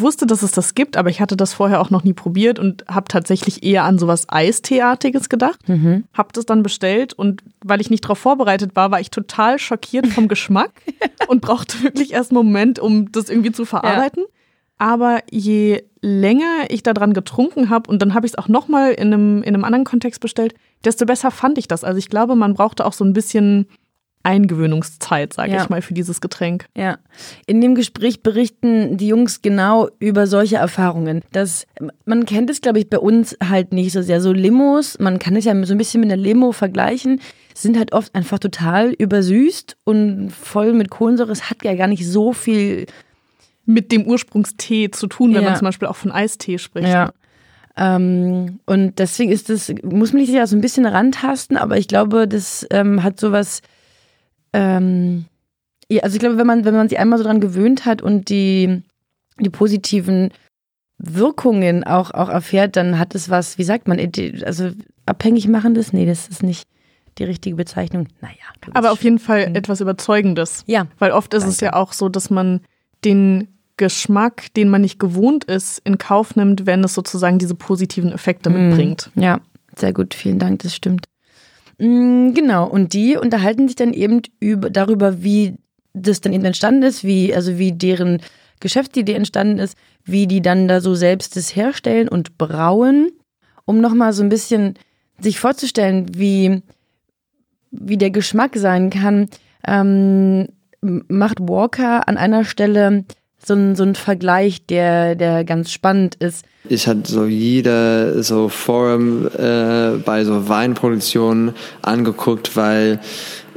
wusste, 0.00 0.26
dass 0.26 0.42
es 0.42 0.52
das 0.52 0.74
gibt, 0.74 0.96
aber 0.96 1.10
ich 1.10 1.20
hatte 1.20 1.36
das 1.36 1.54
vorher 1.54 1.80
auch 1.80 1.90
noch 1.90 2.04
nie 2.04 2.12
probiert 2.12 2.58
und 2.58 2.84
habe 2.88 3.08
tatsächlich 3.08 3.62
eher 3.62 3.84
an 3.84 3.98
sowas 3.98 4.26
Eisteeartiges 4.28 5.28
gedacht. 5.28 5.68
Mhm. 5.68 6.04
Habe 6.14 6.30
das 6.32 6.46
dann 6.46 6.62
bestellt 6.62 7.12
und 7.12 7.42
weil 7.64 7.80
ich 7.80 7.90
nicht 7.90 8.04
darauf 8.04 8.18
vorbereitet 8.18 8.74
war, 8.74 8.90
war 8.90 9.00
ich 9.00 9.10
total 9.10 9.58
schockiert 9.58 10.06
vom 10.06 10.28
Geschmack 10.28 10.72
und 11.28 11.40
brauchte 11.40 11.82
wirklich 11.82 12.12
erst 12.12 12.30
einen 12.30 12.38
Moment, 12.38 12.78
um 12.78 13.12
das 13.12 13.28
irgendwie 13.28 13.52
zu 13.52 13.64
verarbeiten. 13.64 14.24
Ja. 14.26 14.32
Aber 14.78 15.20
je 15.30 15.84
länger 16.00 16.64
ich 16.68 16.82
daran 16.82 17.12
getrunken 17.12 17.70
habe 17.70 17.88
und 17.88 18.02
dann 18.02 18.14
habe 18.14 18.26
ich 18.26 18.32
es 18.32 18.38
auch 18.38 18.48
nochmal 18.48 18.92
in 18.92 19.12
einem, 19.12 19.42
in 19.42 19.54
einem 19.54 19.64
anderen 19.64 19.84
Kontext 19.84 20.20
bestellt, 20.20 20.54
desto 20.84 21.06
besser 21.06 21.30
fand 21.30 21.58
ich 21.58 21.68
das. 21.68 21.84
Also 21.84 21.98
ich 21.98 22.08
glaube, 22.08 22.34
man 22.34 22.54
brauchte 22.54 22.84
auch 22.84 22.92
so 22.92 23.04
ein 23.04 23.12
bisschen 23.12 23.68
Eingewöhnungszeit, 24.22 25.32
sage 25.32 25.52
ja. 25.52 25.62
ich 25.62 25.68
mal, 25.68 25.82
für 25.82 25.94
dieses 25.94 26.20
Getränk. 26.20 26.66
Ja. 26.76 26.98
In 27.46 27.60
dem 27.60 27.74
Gespräch 27.74 28.22
berichten 28.22 28.96
die 28.96 29.08
Jungs 29.08 29.42
genau 29.42 29.88
über 29.98 30.26
solche 30.26 30.56
Erfahrungen. 30.56 31.22
Das, 31.32 31.66
man 32.04 32.26
kennt 32.26 32.50
es, 32.50 32.60
glaube 32.60 32.78
ich, 32.78 32.88
bei 32.88 32.98
uns 32.98 33.36
halt 33.42 33.72
nicht 33.72 33.92
so 33.92 34.02
sehr. 34.02 34.20
So 34.20 34.32
Limos, 34.32 34.98
man 34.98 35.18
kann 35.18 35.36
es 35.36 35.44
ja 35.44 35.64
so 35.64 35.74
ein 35.74 35.78
bisschen 35.78 36.00
mit 36.00 36.12
einer 36.12 36.22
Limo 36.22 36.52
vergleichen, 36.52 37.20
sind 37.54 37.76
halt 37.76 37.92
oft 37.92 38.14
einfach 38.14 38.38
total 38.38 38.92
übersüßt 38.92 39.76
und 39.84 40.30
voll 40.30 40.72
mit 40.72 40.90
Kohlensäure. 40.90 41.32
Es 41.32 41.50
hat 41.50 41.64
ja 41.64 41.74
gar 41.74 41.88
nicht 41.88 42.06
so 42.06 42.32
viel 42.32 42.86
mit 43.64 43.92
dem 43.92 44.06
Ursprungstee 44.06 44.90
zu 44.90 45.06
tun, 45.06 45.34
wenn 45.34 45.42
ja. 45.42 45.50
man 45.50 45.58
zum 45.58 45.66
Beispiel 45.66 45.88
auch 45.88 45.96
von 45.96 46.12
Eistee 46.12 46.58
spricht. 46.58 46.88
Ja. 46.88 47.12
Ähm, 47.76 48.60
und 48.66 48.98
deswegen 48.98 49.32
ist 49.32 49.48
das, 49.48 49.72
muss 49.82 50.12
man 50.12 50.24
sich 50.24 50.34
ja 50.34 50.46
so 50.46 50.56
ein 50.56 50.60
bisschen 50.60 50.86
rantasten, 50.86 51.56
aber 51.56 51.78
ich 51.78 51.88
glaube, 51.88 52.28
das 52.28 52.66
ähm, 52.70 53.02
hat 53.02 53.18
sowas 53.18 53.62
ähm, 54.52 55.24
ja, 55.88 56.02
also 56.02 56.14
ich 56.14 56.20
glaube, 56.20 56.38
wenn 56.38 56.46
man, 56.46 56.64
wenn 56.64 56.74
man 56.74 56.88
sich 56.88 56.98
einmal 56.98 57.18
so 57.18 57.24
dran 57.24 57.40
gewöhnt 57.40 57.84
hat 57.84 58.02
und 58.02 58.28
die, 58.28 58.82
die 59.38 59.50
positiven 59.50 60.30
Wirkungen 60.98 61.84
auch, 61.84 62.12
auch 62.12 62.28
erfährt, 62.28 62.76
dann 62.76 62.98
hat 62.98 63.14
es 63.14 63.28
was, 63.28 63.58
wie 63.58 63.64
sagt 63.64 63.88
man, 63.88 63.98
also 64.44 64.70
abhängig 65.04 65.48
machendes? 65.48 65.92
Nee, 65.92 66.06
das 66.06 66.28
ist 66.28 66.42
nicht 66.42 66.66
die 67.18 67.24
richtige 67.24 67.56
Bezeichnung. 67.56 68.08
Naja. 68.20 68.34
Aber 68.72 68.92
auf 68.92 69.02
jeden 69.02 69.18
Fall 69.18 69.50
mhm. 69.50 69.56
etwas 69.56 69.80
Überzeugendes. 69.80 70.64
Ja. 70.66 70.86
Weil 70.98 71.10
oft 71.10 71.34
ist 71.34 71.42
Danke. 71.42 71.54
es 71.54 71.60
ja 71.60 71.74
auch 71.74 71.92
so, 71.92 72.08
dass 72.08 72.30
man 72.30 72.60
den 73.04 73.48
Geschmack, 73.76 74.52
den 74.54 74.68
man 74.68 74.82
nicht 74.82 74.98
gewohnt 74.98 75.44
ist, 75.44 75.80
in 75.84 75.98
Kauf 75.98 76.36
nimmt, 76.36 76.66
wenn 76.66 76.84
es 76.84 76.94
sozusagen 76.94 77.38
diese 77.38 77.54
positiven 77.54 78.12
Effekte 78.12 78.48
mhm. 78.48 78.68
mitbringt. 78.68 79.10
Ja, 79.14 79.40
sehr 79.76 79.92
gut, 79.92 80.14
vielen 80.14 80.38
Dank, 80.38 80.62
das 80.62 80.74
stimmt. 80.74 81.06
Mm, 81.78 82.32
genau, 82.34 82.66
und 82.66 82.92
die 82.92 83.16
unterhalten 83.16 83.68
sich 83.68 83.76
dann 83.76 83.92
eben 83.92 84.22
über, 84.40 84.70
darüber, 84.70 85.22
wie 85.22 85.56
das 85.94 86.20
dann 86.20 86.32
eben 86.32 86.44
entstanden 86.44 86.82
ist, 86.82 87.04
wie, 87.04 87.34
also 87.34 87.58
wie 87.58 87.72
deren 87.72 88.20
Geschäftsidee 88.60 89.14
entstanden 89.14 89.58
ist, 89.58 89.76
wie 90.04 90.26
die 90.26 90.40
dann 90.40 90.68
da 90.68 90.80
so 90.80 90.94
selbst 90.94 91.36
das 91.36 91.54
herstellen 91.54 92.08
und 92.08 92.38
brauen, 92.38 93.10
um 93.64 93.80
nochmal 93.80 94.12
so 94.12 94.22
ein 94.22 94.28
bisschen 94.28 94.74
sich 95.18 95.38
vorzustellen, 95.38 96.06
wie, 96.16 96.62
wie 97.70 97.98
der 97.98 98.10
Geschmack 98.10 98.56
sein 98.56 98.90
kann, 98.90 99.28
ähm, 99.66 100.48
macht 100.80 101.38
Walker 101.40 102.08
an 102.08 102.16
einer 102.16 102.44
Stelle 102.44 103.04
so 103.44 103.54
ein, 103.54 103.76
so 103.76 103.84
ein 103.84 103.94
Vergleich, 103.94 104.66
der, 104.66 105.14
der 105.14 105.44
ganz 105.44 105.70
spannend 105.70 106.16
ist. 106.16 106.44
Ich 106.68 106.86
hatte 106.86 107.10
so 107.10 107.26
jede 107.26 108.22
so 108.22 108.48
Forum 108.48 109.26
äh, 109.26 109.96
bei 110.04 110.24
so 110.24 110.48
Weinproduktionen 110.48 111.54
angeguckt, 111.82 112.56
weil 112.56 113.00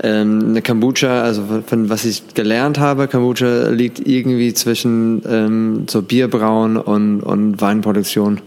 ähm, 0.01 0.43
eine 0.50 0.62
Kombucha, 0.62 1.21
also 1.21 1.63
von 1.65 1.89
was 1.89 2.03
ich 2.05 2.33
gelernt 2.33 2.79
habe, 2.79 3.07
Kombucha 3.07 3.69
liegt 3.69 4.05
irgendwie 4.05 4.53
zwischen 4.53 5.21
ähm, 5.27 5.85
so 5.88 6.01
Bierbrauen 6.01 6.77
und, 6.77 7.21
und 7.21 7.62
Weinproduktion. 7.62 8.41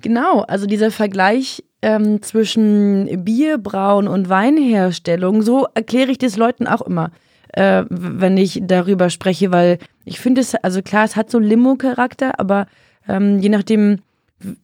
Genau, 0.00 0.40
also 0.40 0.66
dieser 0.66 0.90
Vergleich 0.90 1.62
ähm, 1.82 2.22
zwischen 2.22 3.24
Bierbrauen 3.24 4.08
und 4.08 4.28
Weinherstellung, 4.28 5.42
so 5.42 5.66
erkläre 5.74 6.10
ich 6.10 6.18
das 6.18 6.36
Leuten 6.36 6.66
auch 6.66 6.82
immer 6.82 7.10
äh, 7.54 7.84
wenn 7.88 8.36
ich 8.36 8.60
darüber 8.62 9.10
spreche, 9.10 9.52
weil 9.52 9.78
ich 10.04 10.20
finde 10.20 10.40
es, 10.40 10.54
also 10.56 10.82
klar, 10.82 11.04
es 11.04 11.16
hat 11.16 11.30
so 11.30 11.38
Limo-Charakter, 11.38 12.40
aber 12.40 12.66
ähm, 13.08 13.38
je 13.38 13.48
nachdem, 13.48 13.98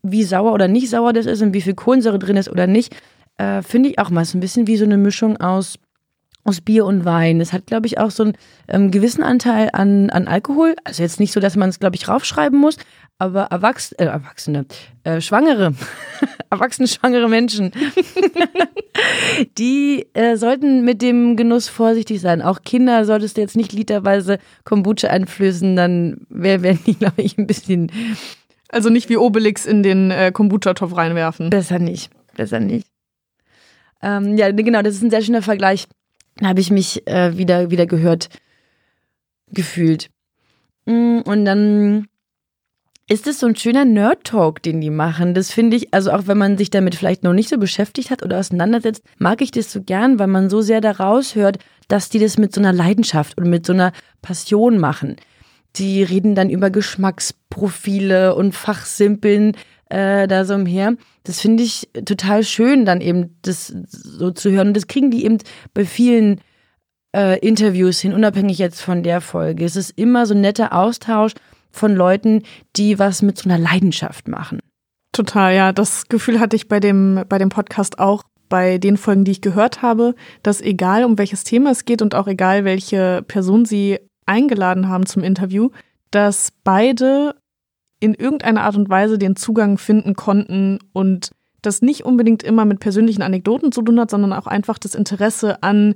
wie 0.03 0.25
sauer 0.25 0.53
oder 0.53 0.69
nicht 0.69 0.91
sauer 0.91 1.13
das 1.13 1.27
ist 1.27 1.43
und 1.43 1.55
wie 1.55 1.61
viel 1.61 1.75
Kohlensäure 1.75 2.19
drin 2.19 2.37
ist 2.37 2.51
oder 2.51 2.67
nicht, 2.67 2.95
äh, 3.39 3.63
finde 3.63 3.91
ich 3.91 3.99
auch 3.99 4.11
mal 4.11 4.25
so 4.25 4.37
ein 4.37 4.41
bisschen 4.41 4.67
wie 4.67 4.77
so 4.77 4.85
eine 4.85 4.99
Mischung 4.99 5.37
aus 5.39 5.79
aus 6.45 6.61
Bier 6.61 6.87
und 6.87 7.05
Wein. 7.05 7.39
Das 7.39 7.53
hat, 7.53 7.67
glaube 7.67 7.87
ich, 7.87 7.99
auch 7.99 8.11
so 8.11 8.25
einen 8.25 8.33
ähm, 8.69 8.91
gewissen 8.91 9.23
Anteil 9.23 9.71
an, 9.73 10.11
an 10.11 10.27
Alkohol. 10.27 10.75
Also 10.85 11.03
jetzt 11.03 11.21
nicht 11.21 11.33
so, 11.33 11.41
dass 11.41 11.57
man 11.57 11.69
es, 11.69 11.79
glaube 11.79 11.97
ich, 11.97 12.09
raufschreiben 12.09 12.59
muss, 12.59 12.77
aber 13.19 13.45
Erwachs 13.45 13.93
äh, 13.93 14.07
Erwachsene, 14.07 14.65
äh, 15.05 15.21
Schwangere, 15.21 15.75
erwachsene 16.51 16.89
schwangere 16.89 17.29
Menschen, 17.29 17.71
die 19.59 20.07
äh, 20.15 20.37
sollten 20.37 20.85
mit 20.85 21.03
dem 21.03 21.37
Genuss 21.37 21.69
vorsichtig 21.69 22.21
sein. 22.21 22.41
Auch 22.41 22.63
Kinder 22.63 23.05
solltest 23.05 23.37
du 23.37 23.43
jetzt 23.43 23.57
nicht 23.57 23.73
literweise 23.73 24.39
Kombucha 24.65 25.09
einflößen, 25.09 25.77
dann 25.77 26.23
wär 26.31 26.59
die, 26.59 26.95
glaube 26.99 27.21
ich, 27.23 27.37
ein 27.37 27.47
bisschen. 27.47 27.93
Also 28.71 28.89
nicht 28.89 29.09
wie 29.11 29.19
Obelix 29.19 29.67
in 29.67 29.83
den 29.83 30.11
äh, 30.11 30.31
Kombucha-Topf 30.33 30.97
reinwerfen. 30.97 31.51
Besser 31.51 31.79
nicht, 31.79 32.11
besser 32.37 32.61
nicht. 32.61 32.87
Ähm, 34.03 34.39
ja, 34.39 34.51
genau, 34.51 34.81
das 34.81 34.95
ist 34.95 35.03
ein 35.03 35.11
sehr 35.11 35.21
schöner 35.21 35.43
Vergleich. 35.43 35.87
Habe 36.43 36.61
ich 36.61 36.71
mich 36.71 37.07
äh, 37.07 37.37
wieder, 37.37 37.71
wieder 37.71 37.87
gehört 37.87 38.29
gefühlt. 39.49 40.11
Mm, 40.87 41.21
und 41.25 41.45
dann 41.45 42.07
ist 43.11 43.27
es 43.27 43.41
so 43.41 43.49
ein 43.49 43.57
schöner 43.57 43.85
Nerd-Talk, 43.85 44.63
den 44.63 44.81
die 44.81 44.91
machen. 44.91 45.35
Das 45.35 45.51
finde 45.51 45.77
ich, 45.77 45.93
also 45.93 46.13
auch 46.13 46.29
wenn 46.29 46.39
man 46.39 46.57
sich 46.57 46.71
damit 46.71 46.95
vielleicht 46.95 47.25
noch 47.25 47.33
nicht 47.33 47.49
so 47.49 47.59
beschäftigt 47.59 48.11
hat 48.11 48.23
oder 48.23 48.39
auseinandersetzt, 48.39 49.03
mag 49.19 49.43
ich 49.43 49.51
das 49.51 49.73
so 49.73 49.83
gern, 49.83 50.21
weil 50.21 50.29
man 50.29 50.49
so 50.49 50.61
sehr 50.61 50.81
daraus 50.81 51.35
hört, 51.35 51.59
dass 51.89 52.09
die 52.09 52.21
das 52.21 52.39
mit 52.39 52.55
so 52.55 52.61
einer 52.61 52.73
Leidenschaft 52.73 53.37
und 53.37 53.51
mit 53.51 53.67
so 53.67 53.73
einer 53.73 53.93
Passion 54.23 54.79
machen. 54.79 55.17
Die 55.75 56.05
reden 56.05 56.37
dann 56.37 56.51
über 56.51 56.71
Geschmacksprofile 56.71 58.37
und 58.37 58.55
Fachsimpeln 58.55 59.57
äh, 59.89 60.29
da 60.29 60.45
so 60.45 60.55
umher. 60.55 60.95
Das 61.25 61.41
finde 61.41 61.63
ich 61.63 61.89
total 62.05 62.45
schön, 62.45 62.85
dann 62.85 63.01
eben 63.01 63.37
das 63.43 63.75
so 63.89 64.31
zu 64.31 64.51
hören. 64.51 64.69
Und 64.69 64.77
das 64.77 64.87
kriegen 64.87 65.11
die 65.11 65.25
eben 65.25 65.39
bei 65.75 65.85
vielen 65.85 66.41
äh, 67.15 67.39
Interviews 67.41 68.01
hin, 68.01 68.15
unabhängig 68.15 68.59
jetzt 68.59 68.81
von 68.81 69.03
der 69.03 69.21
Folge. 69.21 69.65
Es 69.65 69.77
ist 69.77 69.91
immer 69.99 70.27
so 70.27 70.35
ein 70.35 70.41
netter 70.41 70.73
Austausch 70.73 71.33
von 71.71 71.95
Leuten, 71.95 72.43
die 72.77 72.99
was 72.99 73.23
mit 73.23 73.39
so 73.39 73.49
einer 73.49 73.59
Leidenschaft 73.59 74.29
machen. 74.29 74.61
Total, 75.13 75.55
ja. 75.55 75.73
Das 75.73 76.09
Gefühl 76.09 76.41
hatte 76.41 76.57
ich 76.57 76.69
bei 76.69 76.81
dem, 76.81 77.25
bei 77.29 77.39
dem 77.39 77.49
Podcast 77.49 77.99
auch, 77.99 78.23
bei 78.49 78.79
den 78.79 78.97
Folgen, 78.97 79.25
die 79.25 79.33
ich 79.33 79.41
gehört 79.41 79.83
habe, 79.83 80.15
dass 80.43 80.61
egal 80.61 81.05
um 81.05 81.19
welches 81.19 81.45
Thema 81.45 81.71
es 81.71 81.85
geht 81.85 82.03
und 82.03 82.15
auch 82.15 82.27
egal 82.27 82.65
welche 82.65 83.23
Person 83.27 83.65
sie 83.65 83.99
eingeladen 84.27 84.89
haben 84.89 85.07
zum 85.07 85.23
Interview, 85.23 85.71
dass 86.11 86.53
beide 86.65 87.35
in 88.01 88.15
irgendeiner 88.15 88.63
Art 88.63 88.77
und 88.77 88.89
Weise 88.89 89.19
den 89.19 89.37
Zugang 89.37 89.79
finden 89.79 90.15
konnten 90.15 90.79
und 90.93 91.31
das 91.63 91.83
nicht 91.83 92.05
unbedingt 92.05 92.43
immer 92.43 92.65
mit 92.65 92.81
persönlichen 92.81 93.23
Anekdoten 93.23 93.71
zu 93.71 93.83
tun 93.83 94.01
hat, 94.01 94.11
sondern 94.11 94.33
auch 94.33 94.47
einfach 94.47 94.79
das 94.79 94.95
Interesse 94.95 95.63
an 95.63 95.95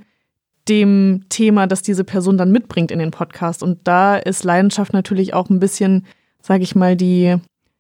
dem 0.69 1.25
Thema, 1.29 1.67
das 1.67 1.83
diese 1.83 2.05
Person 2.05 2.39
dann 2.39 2.51
mitbringt 2.51 2.91
in 2.91 2.99
den 2.99 3.11
Podcast. 3.11 3.63
Und 3.63 3.81
da 3.85 4.17
ist 4.17 4.45
Leidenschaft 4.45 4.93
natürlich 4.93 5.35
auch 5.35 5.51
ein 5.51 5.61
bisschen, 5.61 6.07
sage 6.41 6.63
ich 6.63 6.75
mal, 6.75 6.97
die, 6.97 7.37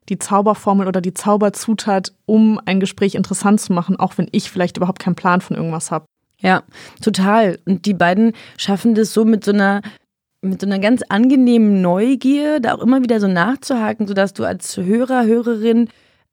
die 0.08 0.18
Zauberformel 0.18 0.86
oder 0.86 1.00
die 1.00 1.14
Zauberzutat, 1.14 2.12
um 2.26 2.60
ein 2.64 2.80
Gespräch 2.80 3.14
interessant 3.14 3.60
zu 3.60 3.72
machen, 3.72 3.96
auch 3.96 4.18
wenn 4.18 4.28
ich 4.32 4.50
vielleicht 4.50 4.76
überhaupt 4.76 4.98
keinen 4.98 5.16
Plan 5.16 5.40
von 5.40 5.56
irgendwas 5.56 5.90
habe. 5.90 6.06
Ja, 6.40 6.62
total. 7.00 7.58
Und 7.64 7.86
die 7.86 7.94
beiden 7.94 8.32
schaffen 8.58 8.94
das 8.94 9.14
so 9.14 9.24
mit 9.24 9.44
so 9.44 9.52
einer 9.52 9.80
mit 10.44 10.60
so 10.60 10.66
einer 10.66 10.78
ganz 10.78 11.02
angenehmen 11.08 11.80
Neugier, 11.80 12.60
da 12.60 12.74
auch 12.74 12.82
immer 12.82 13.02
wieder 13.02 13.20
so 13.20 13.28
nachzuhaken, 13.28 14.06
sodass 14.06 14.34
du 14.34 14.44
als 14.44 14.76
Hörer, 14.76 15.24
Hörerin 15.24 15.88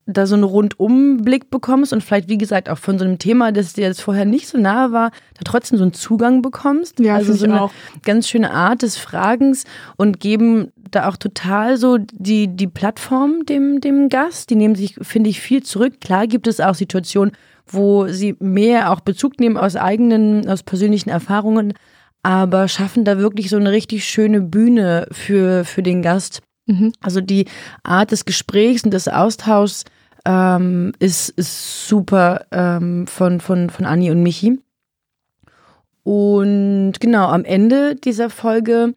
da 0.05 0.25
so 0.25 0.35
einen 0.35 0.43
Rundumblick 0.43 1.49
bekommst 1.49 1.93
und 1.93 2.03
vielleicht, 2.03 2.27
wie 2.27 2.37
gesagt, 2.37 2.69
auch 2.69 2.77
von 2.77 2.97
so 2.97 3.05
einem 3.05 3.19
Thema, 3.19 3.51
das 3.51 3.73
dir 3.73 3.85
jetzt 3.85 4.01
vorher 4.01 4.25
nicht 4.25 4.47
so 4.47 4.57
nahe 4.57 4.91
war, 4.91 5.11
da 5.35 5.41
trotzdem 5.45 5.77
so 5.77 5.83
einen 5.83 5.93
Zugang 5.93 6.41
bekommst. 6.41 6.99
Ja, 6.99 7.15
also 7.15 7.33
so 7.33 7.45
eine 7.45 7.61
auch. 7.61 7.71
ganz 8.03 8.27
schöne 8.27 8.51
Art 8.51 8.81
des 8.81 8.97
Fragens 8.97 9.63
und 9.97 10.19
geben 10.19 10.71
da 10.89 11.07
auch 11.07 11.17
total 11.17 11.77
so 11.77 11.97
die, 11.97 12.47
die 12.47 12.67
Plattform 12.67 13.45
dem, 13.45 13.79
dem 13.79 14.09
Gast. 14.09 14.49
Die 14.49 14.55
nehmen 14.55 14.75
sich, 14.75 14.95
finde 15.01 15.29
ich, 15.29 15.39
viel 15.39 15.63
zurück. 15.63 16.01
Klar 16.01 16.27
gibt 16.27 16.47
es 16.47 16.59
auch 16.59 16.75
Situationen, 16.75 17.33
wo 17.67 18.07
sie 18.07 18.35
mehr 18.39 18.91
auch 18.91 18.99
Bezug 18.99 19.39
nehmen 19.39 19.55
aus 19.55 19.75
eigenen, 19.75 20.49
aus 20.49 20.63
persönlichen 20.63 21.09
Erfahrungen, 21.09 21.73
aber 22.23 22.67
schaffen 22.67 23.03
da 23.03 23.17
wirklich 23.17 23.49
so 23.49 23.57
eine 23.57 23.71
richtig 23.71 24.05
schöne 24.05 24.41
Bühne 24.41 25.07
für, 25.11 25.65
für 25.65 25.83
den 25.83 26.01
Gast. 26.01 26.41
Mhm. 26.67 26.93
Also 27.01 27.21
die 27.21 27.45
Art 27.83 28.11
des 28.11 28.25
Gesprächs 28.25 28.83
und 28.83 28.91
des 28.91 29.07
Austauschs 29.07 29.85
ähm, 30.25 30.93
ist, 30.99 31.29
ist 31.29 31.87
super 31.87 32.45
ähm, 32.51 33.07
von, 33.07 33.39
von, 33.39 33.69
von 33.69 33.85
Anni 33.85 34.11
und 34.11 34.21
Michi. 34.21 34.59
Und 36.03 36.93
genau, 36.99 37.27
am 37.27 37.45
Ende 37.45 37.95
dieser 37.95 38.29
Folge 38.29 38.93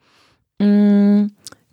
mh, 0.59 0.67
mm, 0.67 1.31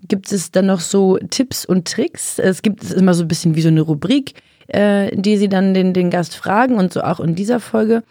gibt 0.07 0.31
es 0.31 0.51
dann 0.51 0.65
noch 0.65 0.79
so 0.79 1.17
Tipps 1.17 1.65
und 1.65 1.87
Tricks. 1.87 2.39
Es 2.39 2.61
gibt 2.61 2.83
es 2.83 2.91
immer 2.91 3.13
so 3.13 3.23
ein 3.23 3.27
bisschen 3.27 3.55
wie 3.55 3.61
so 3.61 3.69
eine 3.69 3.81
Rubrik, 3.81 4.33
äh, 4.67 5.15
die 5.15 5.37
sie 5.37 5.49
dann 5.49 5.73
den, 5.73 5.93
den 5.93 6.09
Gast 6.09 6.35
fragen 6.35 6.75
und 6.75 6.91
so 6.93 7.01
auch 7.01 7.19
in 7.19 7.35
dieser 7.35 7.59
Folge. 7.59 8.03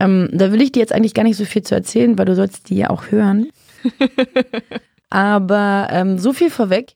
Ähm, 0.00 0.28
da 0.32 0.52
will 0.52 0.62
ich 0.62 0.72
dir 0.72 0.80
jetzt 0.80 0.92
eigentlich 0.92 1.14
gar 1.14 1.24
nicht 1.24 1.36
so 1.36 1.44
viel 1.44 1.62
zu 1.62 1.74
erzählen, 1.74 2.16
weil 2.18 2.26
du 2.26 2.34
sollst 2.34 2.70
die 2.70 2.76
ja 2.76 2.90
auch 2.90 3.10
hören. 3.10 3.48
Aber 5.10 5.88
ähm, 5.90 6.18
so 6.18 6.32
viel 6.32 6.50
vorweg, 6.50 6.94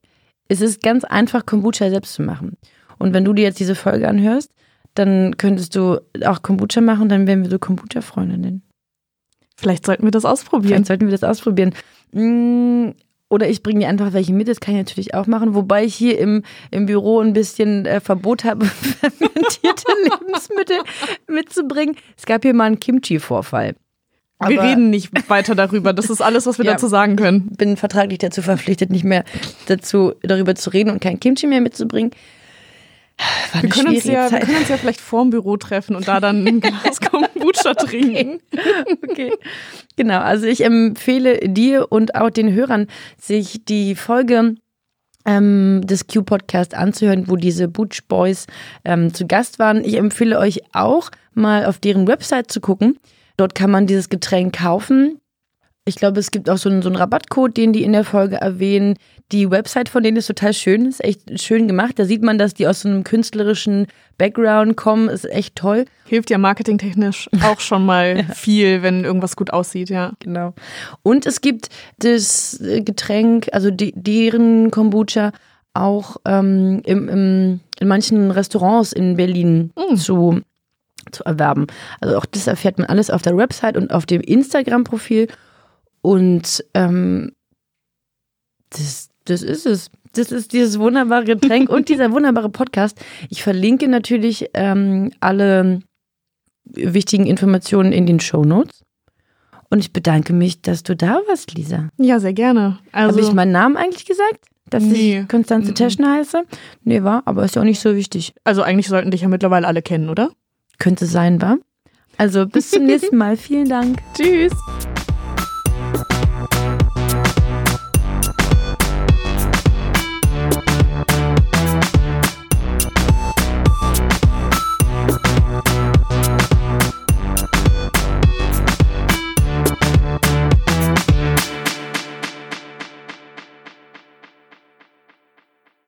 es 0.48 0.60
ist 0.60 0.82
ganz 0.82 1.04
einfach, 1.04 1.46
Kombucha 1.46 1.88
selbst 1.90 2.14
zu 2.14 2.22
machen. 2.22 2.56
Und 2.98 3.14
wenn 3.14 3.24
du 3.24 3.32
dir 3.32 3.44
jetzt 3.44 3.58
diese 3.58 3.74
Folge 3.74 4.08
anhörst, 4.08 4.52
dann 4.94 5.36
könntest 5.38 5.74
du 5.74 6.00
auch 6.24 6.42
Kombucha 6.42 6.80
machen, 6.80 7.08
dann 7.08 7.26
wären 7.26 7.42
wir 7.42 7.50
so 7.50 7.58
Kombucha-Freundinnen. 7.58 8.62
Vielleicht 9.56 9.86
sollten 9.86 10.04
wir 10.04 10.10
das 10.10 10.24
ausprobieren. 10.24 10.68
Vielleicht 10.68 10.86
sollten 10.86 11.06
wir 11.06 11.12
das 11.12 11.24
ausprobieren. 11.24 11.74
Oder 13.32 13.48
ich 13.48 13.62
bringe 13.62 13.80
dir 13.80 13.88
einfach 13.88 14.12
welche 14.12 14.34
mit, 14.34 14.46
das 14.46 14.60
kann 14.60 14.74
ich 14.74 14.80
natürlich 14.82 15.14
auch 15.14 15.26
machen. 15.26 15.54
Wobei 15.54 15.86
ich 15.86 15.94
hier 15.94 16.18
im, 16.18 16.42
im 16.70 16.84
Büro 16.84 17.18
ein 17.20 17.32
bisschen 17.32 17.86
äh, 17.86 17.98
Verbot 17.98 18.44
habe, 18.44 18.66
fermentierte 19.00 19.84
Lebensmittel 20.04 20.76
mitzubringen. 21.28 21.96
Es 22.14 22.26
gab 22.26 22.42
hier 22.42 22.52
mal 22.52 22.64
einen 22.64 22.78
Kimchi-Vorfall. 22.78 23.74
Wir 24.46 24.60
reden 24.62 24.90
nicht 24.90 25.30
weiter 25.30 25.54
darüber. 25.54 25.94
Das 25.94 26.10
ist 26.10 26.20
alles, 26.20 26.44
was 26.44 26.58
wir 26.58 26.64
Ja. 26.66 26.72
dazu 26.72 26.88
sagen 26.88 27.16
können. 27.16 27.48
bin 27.56 27.78
vertraglich 27.78 28.18
dazu 28.18 28.42
verpflichtet, 28.42 28.90
nicht 28.90 29.04
mehr 29.04 29.24
dazu 29.66 30.12
darüber 30.22 30.54
zu 30.54 30.68
reden 30.68 30.90
und 30.90 31.00
kein 31.00 31.18
Kimchi 31.18 31.46
mehr 31.46 31.62
mitzubringen. 31.62 32.10
Wir 33.60 33.68
können, 33.68 33.88
uns 33.88 34.04
ja, 34.04 34.24
wir 34.24 34.28
Zeit. 34.28 34.46
können 34.46 34.58
uns 34.58 34.68
ja 34.68 34.76
vielleicht 34.76 35.00
vorm 35.00 35.30
Büro 35.30 35.56
treffen 35.56 35.96
und 35.96 36.08
da 36.08 36.20
dann 36.20 36.46
ein 36.46 36.60
Glas 36.60 37.00
Kombucha 37.10 37.74
trinken. 37.74 38.40
Okay. 39.08 39.32
Genau, 39.96 40.20
also 40.20 40.46
ich 40.46 40.64
empfehle 40.64 41.38
dir 41.48 41.90
und 41.90 42.14
auch 42.14 42.30
den 42.30 42.52
Hörern, 42.52 42.86
sich 43.18 43.64
die 43.64 43.94
Folge 43.94 44.56
ähm, 45.24 45.82
des 45.84 46.06
Q-Podcast 46.06 46.74
anzuhören, 46.74 47.28
wo 47.28 47.36
diese 47.36 47.68
Butch 47.68 48.04
Boys 48.08 48.46
ähm, 48.84 49.14
zu 49.14 49.26
Gast 49.26 49.58
waren. 49.58 49.84
Ich 49.84 49.96
empfehle 49.96 50.38
euch 50.38 50.62
auch 50.72 51.10
mal 51.34 51.66
auf 51.66 51.78
deren 51.78 52.08
Website 52.08 52.50
zu 52.50 52.60
gucken. 52.60 52.98
Dort 53.36 53.54
kann 53.54 53.70
man 53.70 53.86
dieses 53.86 54.08
Getränk 54.08 54.58
kaufen. 54.58 55.18
Ich 55.84 55.96
glaube, 55.96 56.20
es 56.20 56.30
gibt 56.30 56.48
auch 56.48 56.58
so 56.58 56.68
einen, 56.68 56.80
so 56.80 56.88
einen 56.88 56.96
Rabattcode, 56.96 57.56
den 57.56 57.72
die 57.72 57.82
in 57.82 57.92
der 57.92 58.04
Folge 58.04 58.36
erwähnen. 58.36 58.94
Die 59.32 59.50
Website 59.50 59.88
von 59.88 60.04
denen 60.04 60.16
ist 60.16 60.28
total 60.28 60.54
schön, 60.54 60.86
ist 60.86 61.02
echt 61.02 61.40
schön 61.40 61.66
gemacht. 61.66 61.98
Da 61.98 62.04
sieht 62.04 62.22
man, 62.22 62.38
dass 62.38 62.54
die 62.54 62.68
aus 62.68 62.82
so 62.82 62.88
einem 62.88 63.02
künstlerischen 63.02 63.88
Background 64.16 64.76
kommen, 64.76 65.08
ist 65.08 65.24
echt 65.24 65.56
toll. 65.56 65.86
Hilft 66.06 66.30
ja 66.30 66.38
marketingtechnisch 66.38 67.28
auch 67.42 67.58
schon 67.58 67.84
mal 67.84 68.24
viel, 68.34 68.82
wenn 68.82 69.04
irgendwas 69.04 69.34
gut 69.34 69.52
aussieht, 69.52 69.90
ja. 69.90 70.12
Genau. 70.20 70.54
Und 71.02 71.26
es 71.26 71.40
gibt 71.40 71.68
das 71.98 72.60
äh, 72.60 72.82
Getränk, 72.82 73.48
also 73.52 73.72
die, 73.72 73.92
deren 73.96 74.70
Kombucha, 74.70 75.32
auch 75.74 76.18
ähm, 76.26 76.82
im, 76.84 77.08
im, 77.08 77.60
in 77.80 77.88
manchen 77.88 78.30
Restaurants 78.30 78.92
in 78.92 79.16
Berlin 79.16 79.72
zu, 79.96 80.42
zu 81.10 81.24
erwerben. 81.24 81.66
Also 82.00 82.18
auch 82.18 82.26
das 82.26 82.46
erfährt 82.46 82.78
man 82.78 82.88
alles 82.88 83.10
auf 83.10 83.22
der 83.22 83.36
Website 83.36 83.76
und 83.76 83.92
auf 83.92 84.06
dem 84.06 84.20
Instagram-Profil. 84.20 85.28
Und 86.02 86.64
ähm, 86.74 87.32
das, 88.70 89.08
das 89.24 89.42
ist 89.42 89.66
es. 89.66 89.90
Das 90.14 90.30
ist 90.30 90.52
dieses 90.52 90.78
wunderbare 90.78 91.24
Getränk 91.24 91.70
und 91.70 91.88
dieser 91.88 92.12
wunderbare 92.12 92.50
Podcast. 92.50 93.00
Ich 93.30 93.42
verlinke 93.42 93.88
natürlich 93.88 94.50
ähm, 94.52 95.10
alle 95.20 95.80
wichtigen 96.64 97.26
Informationen 97.26 97.92
in 97.92 98.04
den 98.04 98.20
Show 98.20 98.44
Notes. 98.44 98.82
Und 99.70 99.78
ich 99.78 99.94
bedanke 99.94 100.34
mich, 100.34 100.60
dass 100.60 100.82
du 100.82 100.94
da 100.94 101.20
warst, 101.28 101.54
Lisa. 101.54 101.88
Ja, 101.96 102.20
sehr 102.20 102.34
gerne. 102.34 102.78
Also, 102.92 103.16
Habe 103.16 103.26
ich 103.26 103.32
meinen 103.32 103.52
Namen 103.52 103.78
eigentlich 103.78 104.04
gesagt? 104.04 104.44
Dass 104.68 104.82
Nee. 104.84 105.20
ich 105.20 105.28
Konstanze 105.28 105.70
Mhm. 105.70 105.76
Teschner 105.76 106.12
heiße? 106.16 106.42
Nee, 106.84 107.02
war, 107.02 107.22
aber 107.24 107.44
ist 107.46 107.54
ja 107.56 107.62
auch 107.62 107.66
nicht 107.66 107.80
so 107.80 107.96
wichtig. 107.96 108.34
also 108.44 108.60
eigentlich 108.62 108.88
sollten 108.88 109.10
dich 109.10 109.22
ja 109.22 109.28
mittlerweile 109.28 109.66
alle 109.66 109.80
kennen, 109.80 110.10
oder? 110.10 110.30
Könnte 110.78 111.06
sein, 111.06 111.40
war. 111.40 111.56
Also 112.18 112.46
bis 112.46 112.70
zum 112.70 112.84
nächsten 112.86 113.16
Mal. 113.16 113.38
Vielen 113.38 113.68
Dank. 113.70 113.98
Tschüss. 114.14 114.52